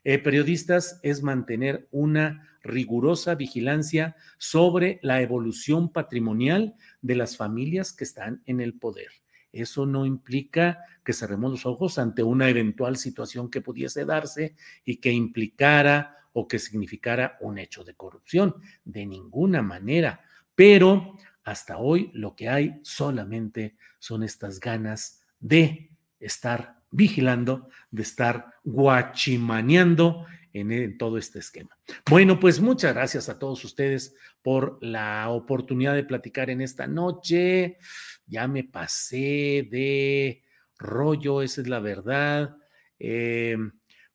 eh, 0.05 0.19
periodistas 0.19 1.01
es 1.03 1.23
mantener 1.23 1.89
una 1.93 2.47
rigurosa 2.63 3.35
vigilancia 3.35 4.17
sobre 4.39 4.99
la 5.03 5.21
evolución 5.21 5.93
patrimonial 5.93 6.75
de 7.03 7.17
las 7.17 7.37
familias 7.37 7.93
que 7.93 8.05
están 8.05 8.43
en 8.47 8.61
el 8.61 8.75
poder. 8.75 9.09
Eso 9.53 9.87
no 9.87 10.07
implica 10.07 10.79
que 11.05 11.13
cerremos 11.13 11.51
los 11.51 11.67
ojos 11.67 11.99
ante 11.99 12.23
una 12.23 12.49
eventual 12.49 12.97
situación 12.97 13.51
que 13.51 13.61
pudiese 13.61 14.05
darse 14.05 14.55
y 14.85 14.97
que 14.99 15.11
implicara 15.11 16.17
o 16.33 16.47
que 16.47 16.59
significara 16.59 17.37
un 17.41 17.59
hecho 17.59 17.83
de 17.83 17.95
corrupción. 17.95 18.55
De 18.85 19.07
ninguna 19.07 19.63
manera. 19.63 20.21
Pero 20.55 21.17
hasta 21.43 21.79
hoy 21.79 22.11
lo 22.15 22.37
que 22.37 22.49
hay 22.49 22.81
solamente 22.83 23.77
son 23.99 24.23
estas 24.23 24.61
ganas 24.61 25.23
de 25.41 25.91
estar 26.21 26.81
vigilando, 26.91 27.69
de 27.91 28.03
estar 28.03 28.55
guachimaneando 28.65 30.27
en, 30.53 30.99
todo 30.99 31.19
este 31.19 31.39
esquema. 31.39 31.77
Bueno, 32.09 32.41
pues 32.41 32.61
muchas 32.61 32.95
gracias 32.95 33.29
a 33.29 33.39
todos 33.39 33.65
ustedes 33.65 34.15
por 34.43 34.79
la 34.81 35.29
oportunidad 35.31 35.95
de 35.95 36.05
platicar 36.05 36.51
en 36.51 36.61
esta 36.61 36.87
noche. 36.87 37.79
Ya 38.27 38.49
me 38.49 38.65
pasé 38.65 39.69
de 39.71 40.43
rollo, 40.79 41.43
esa 41.43 41.61
es 41.61 41.69
la 41.69 41.81
verdad. 41.81 42.57
Eh, 42.99 43.57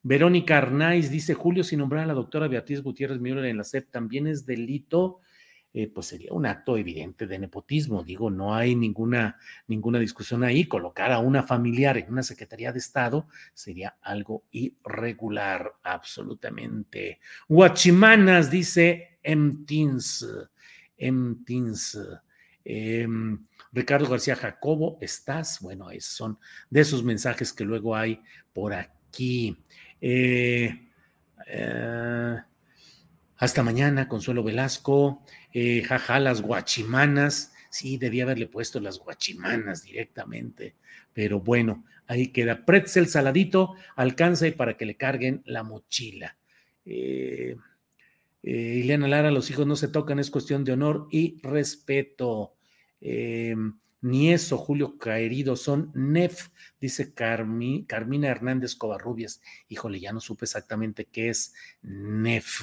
Verónica 0.02 0.58
Arnaiz 0.58 1.10
dice, 1.10 1.34
Julio, 1.34 1.64
sin 1.64 1.80
nombrar 1.80 2.04
a 2.04 2.06
la 2.06 2.14
doctora 2.14 2.48
Beatriz 2.48 2.82
Gutiérrez 2.82 3.18
Müller 3.18 3.46
en 3.46 3.56
la 3.56 3.64
SEP, 3.64 3.90
también 3.90 4.26
es 4.26 4.46
delito. 4.46 5.20
Eh, 5.78 5.88
pues 5.88 6.06
sería 6.06 6.32
un 6.32 6.46
acto 6.46 6.78
evidente 6.78 7.26
de 7.26 7.38
nepotismo. 7.38 8.02
Digo, 8.02 8.30
no 8.30 8.54
hay 8.54 8.74
ninguna, 8.74 9.38
ninguna 9.66 9.98
discusión 9.98 10.42
ahí. 10.42 10.64
Colocar 10.64 11.12
a 11.12 11.18
una 11.18 11.42
familiar 11.42 11.98
en 11.98 12.10
una 12.10 12.22
Secretaría 12.22 12.72
de 12.72 12.78
Estado 12.78 13.28
sería 13.52 13.98
algo 14.00 14.44
irregular, 14.52 15.74
absolutamente. 15.82 17.20
Guachimanas, 17.46 18.50
dice 18.50 19.18
Emtins. 19.22 20.26
Emtins. 20.96 21.98
Em, 22.64 23.46
Ricardo 23.70 24.08
García 24.08 24.34
Jacobo, 24.34 24.96
¿estás? 25.02 25.60
Bueno, 25.60 25.90
esos 25.90 26.14
son 26.14 26.38
de 26.70 26.80
esos 26.80 27.04
mensajes 27.04 27.52
que 27.52 27.66
luego 27.66 27.94
hay 27.94 28.22
por 28.54 28.72
aquí. 28.72 29.62
eh, 30.00 30.88
eh 31.46 32.36
hasta 33.36 33.62
mañana, 33.62 34.08
Consuelo 34.08 34.42
Velasco. 34.42 35.22
Eh, 35.52 35.82
jaja, 35.82 36.20
las 36.20 36.42
guachimanas. 36.42 37.52
Sí, 37.70 37.98
debía 37.98 38.24
haberle 38.24 38.46
puesto 38.46 38.80
las 38.80 38.98
guachimanas 38.98 39.82
directamente. 39.82 40.74
Pero 41.12 41.40
bueno, 41.40 41.84
ahí 42.06 42.28
queda. 42.28 42.64
Pretzel 42.64 43.08
saladito, 43.08 43.74
alcance 43.94 44.52
para 44.52 44.76
que 44.76 44.86
le 44.86 44.96
carguen 44.96 45.42
la 45.44 45.62
mochila. 45.62 46.36
Eh, 46.84 47.56
eh, 48.42 48.80
Ileana 48.82 49.08
Lara, 49.08 49.30
los 49.30 49.50
hijos 49.50 49.66
no 49.66 49.76
se 49.76 49.88
tocan, 49.88 50.18
es 50.18 50.30
cuestión 50.30 50.64
de 50.64 50.72
honor 50.72 51.08
y 51.10 51.38
respeto. 51.42 52.54
Ni 54.02 54.32
eso, 54.32 54.58
Julio 54.58 54.98
Caerido, 54.98 55.56
son 55.56 55.90
NEF, 55.94 56.48
dice 56.80 57.14
Carmina 57.14 58.28
Hernández 58.28 58.76
Covarrubias. 58.76 59.40
Híjole, 59.68 59.98
ya 59.98 60.12
no 60.12 60.20
supe 60.20 60.44
exactamente 60.44 61.06
qué 61.06 61.30
es 61.30 61.54
NEF. 61.82 62.62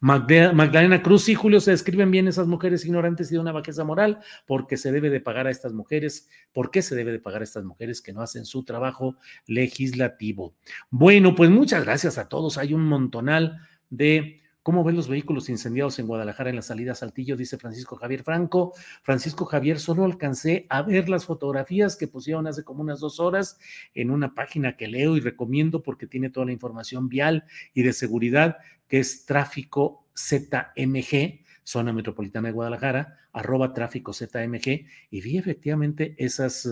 Magdalena 0.00 1.02
Cruz, 1.02 1.24
sí, 1.24 1.34
Julio, 1.34 1.60
se 1.60 1.70
describen 1.70 2.10
bien 2.10 2.28
esas 2.28 2.46
mujeres 2.46 2.84
ignorantes 2.84 3.30
y 3.30 3.34
de 3.34 3.40
una 3.40 3.52
bajeza 3.52 3.84
moral, 3.84 4.20
porque 4.46 4.76
se 4.76 4.90
debe 4.90 5.10
de 5.10 5.20
pagar 5.20 5.46
a 5.46 5.50
estas 5.50 5.72
mujeres, 5.72 6.28
¿por 6.52 6.70
qué 6.70 6.82
se 6.82 6.96
debe 6.96 7.12
de 7.12 7.20
pagar 7.20 7.42
a 7.42 7.44
estas 7.44 7.64
mujeres 7.64 8.00
que 8.00 8.12
no 8.12 8.22
hacen 8.22 8.44
su 8.44 8.64
trabajo 8.64 9.16
legislativo? 9.46 10.54
Bueno, 10.90 11.34
pues 11.34 11.50
muchas 11.50 11.84
gracias 11.84 12.18
a 12.18 12.28
todos, 12.28 12.58
hay 12.58 12.74
un 12.74 12.84
montonal 12.84 13.58
de 13.90 14.40
¿Cómo 14.62 14.84
ven 14.84 14.94
los 14.94 15.08
vehículos 15.08 15.48
incendiados 15.48 15.98
en 15.98 16.06
Guadalajara 16.06 16.50
en 16.50 16.56
la 16.56 16.62
salida 16.62 16.94
Saltillo? 16.94 17.34
Dice 17.34 17.56
Francisco 17.56 17.96
Javier 17.96 18.22
Franco. 18.22 18.74
Francisco 19.02 19.46
Javier, 19.46 19.78
solo 19.78 20.04
alcancé 20.04 20.66
a 20.68 20.82
ver 20.82 21.08
las 21.08 21.24
fotografías 21.24 21.96
que 21.96 22.08
pusieron 22.08 22.46
hace 22.46 22.62
como 22.62 22.82
unas 22.82 23.00
dos 23.00 23.20
horas 23.20 23.58
en 23.94 24.10
una 24.10 24.34
página 24.34 24.76
que 24.76 24.86
leo 24.86 25.16
y 25.16 25.20
recomiendo 25.20 25.82
porque 25.82 26.06
tiene 26.06 26.28
toda 26.28 26.44
la 26.44 26.52
información 26.52 27.08
vial 27.08 27.44
y 27.72 27.84
de 27.84 27.94
seguridad, 27.94 28.58
que 28.86 28.98
es 28.98 29.24
tráfico 29.24 30.06
ZMG, 30.14 31.40
zona 31.64 31.94
metropolitana 31.94 32.48
de 32.48 32.52
Guadalajara, 32.52 33.16
arroba 33.32 33.72
tráfico 33.72 34.12
ZMG, 34.12 34.84
y 35.10 35.20
vi 35.22 35.38
efectivamente 35.38 36.14
esas, 36.18 36.68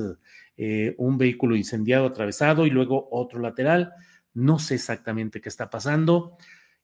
eh, 0.59 0.95
un 0.99 1.17
vehículo 1.17 1.57
incendiado 1.57 2.05
atravesado 2.05 2.67
y 2.67 2.71
luego 2.71 3.09
otro 3.11 3.41
lateral. 3.41 3.95
No 4.35 4.59
sé 4.59 4.75
exactamente 4.75 5.41
qué 5.41 5.49
está 5.49 5.71
pasando. 5.71 6.37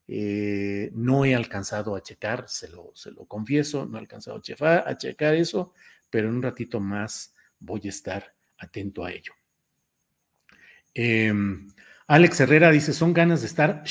Eh, 0.06 0.90
no 0.94 1.24
he 1.24 1.34
alcanzado 1.34 1.96
a 1.96 2.02
checar, 2.02 2.48
se 2.48 2.68
lo, 2.68 2.92
se 2.94 3.10
lo 3.10 3.24
confieso, 3.26 3.86
no 3.86 3.96
he 3.96 4.00
alcanzado 4.00 4.40
a, 4.60 4.88
a 4.88 4.96
checar 4.96 5.34
eso, 5.34 5.72
pero 6.10 6.28
en 6.28 6.34
un 6.34 6.42
ratito 6.42 6.78
más 6.80 7.34
voy 7.58 7.80
a 7.84 7.88
estar 7.88 8.34
atento 8.58 9.04
a 9.04 9.12
ello. 9.12 9.32
Em, 10.94 11.68
Alex 12.06 12.40
Herrera 12.40 12.70
dice, 12.70 12.92
son 12.92 13.14
ganas 13.14 13.40
de 13.40 13.46
estar 13.46 13.82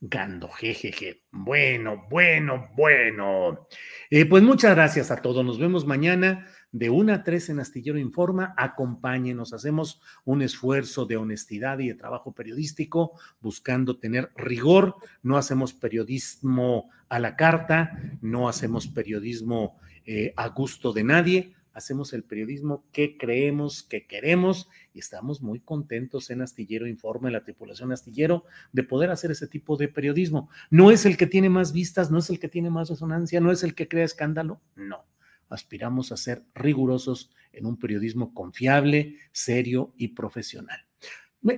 gando 0.00 0.48
jejeje. 0.48 1.22
Bueno, 1.30 2.06
bueno, 2.08 2.70
bueno. 2.74 3.68
Eh, 4.10 4.24
pues 4.24 4.42
muchas 4.42 4.74
gracias 4.74 5.10
a 5.10 5.20
todos. 5.20 5.44
Nos 5.44 5.58
vemos 5.58 5.86
mañana 5.86 6.46
de 6.72 6.90
1 6.90 7.12
a 7.12 7.22
3 7.22 7.50
en 7.50 7.60
Astillero 7.60 7.98
Informa. 7.98 8.54
Acompáñenos, 8.56 9.52
hacemos 9.52 10.00
un 10.24 10.42
esfuerzo 10.42 11.06
de 11.06 11.16
honestidad 11.16 11.78
y 11.78 11.88
de 11.88 11.94
trabajo 11.94 12.32
periodístico 12.32 13.12
buscando 13.40 13.98
tener 13.98 14.32
rigor. 14.36 14.96
No 15.22 15.36
hacemos 15.36 15.74
periodismo 15.74 16.90
a 17.08 17.18
la 17.18 17.36
carta, 17.36 17.98
no 18.20 18.48
hacemos 18.48 18.88
periodismo 18.88 19.78
eh, 20.04 20.32
a 20.36 20.48
gusto 20.48 20.92
de 20.92 21.04
nadie 21.04 21.54
hacemos 21.74 22.12
el 22.12 22.22
periodismo 22.24 22.84
que 22.92 23.16
creemos, 23.16 23.82
que 23.82 24.06
queremos 24.06 24.68
y 24.92 24.98
estamos 24.98 25.42
muy 25.42 25.60
contentos 25.60 26.30
en 26.30 26.42
Astillero 26.42 26.86
Informe, 26.86 27.30
la 27.30 27.44
tripulación 27.44 27.92
Astillero, 27.92 28.44
de 28.72 28.82
poder 28.82 29.10
hacer 29.10 29.30
ese 29.30 29.46
tipo 29.46 29.76
de 29.76 29.88
periodismo. 29.88 30.48
No 30.70 30.90
es 30.90 31.06
el 31.06 31.16
que 31.16 31.26
tiene 31.26 31.48
más 31.48 31.72
vistas, 31.72 32.10
no 32.10 32.18
es 32.18 32.30
el 32.30 32.38
que 32.38 32.48
tiene 32.48 32.70
más 32.70 32.88
resonancia, 32.88 33.40
no 33.40 33.50
es 33.50 33.62
el 33.62 33.74
que 33.74 33.88
crea 33.88 34.04
escándalo, 34.04 34.60
no. 34.76 35.04
Aspiramos 35.52 36.12
a 36.12 36.16
ser 36.16 36.44
rigurosos 36.54 37.30
en 37.52 37.66
un 37.66 37.78
periodismo 37.78 38.34
confiable, 38.34 39.16
serio 39.32 39.92
y 39.96 40.08
profesional. 40.08 40.86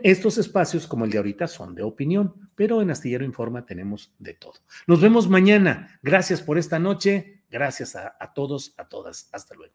Estos 0.03 0.39
espacios, 0.39 0.87
como 0.87 1.05
el 1.05 1.11
de 1.11 1.19
ahorita, 1.19 1.47
son 1.47 1.75
de 1.75 1.83
opinión, 1.83 2.51
pero 2.55 2.81
en 2.81 2.91
Astillero 2.91 3.25
Informa 3.25 3.67
tenemos 3.67 4.15
de 4.19 4.35
todo. 4.35 4.55
Nos 4.87 5.01
vemos 5.01 5.29
mañana. 5.29 5.99
Gracias 6.03 6.41
por 6.41 6.57
esta 6.57 6.79
noche. 6.79 7.43
Gracias 7.51 7.95
a, 7.95 8.17
a 8.19 8.33
todos, 8.33 8.75
a 8.79 8.89
todas. 8.89 9.29
Hasta 9.33 9.55
luego. 9.55 9.75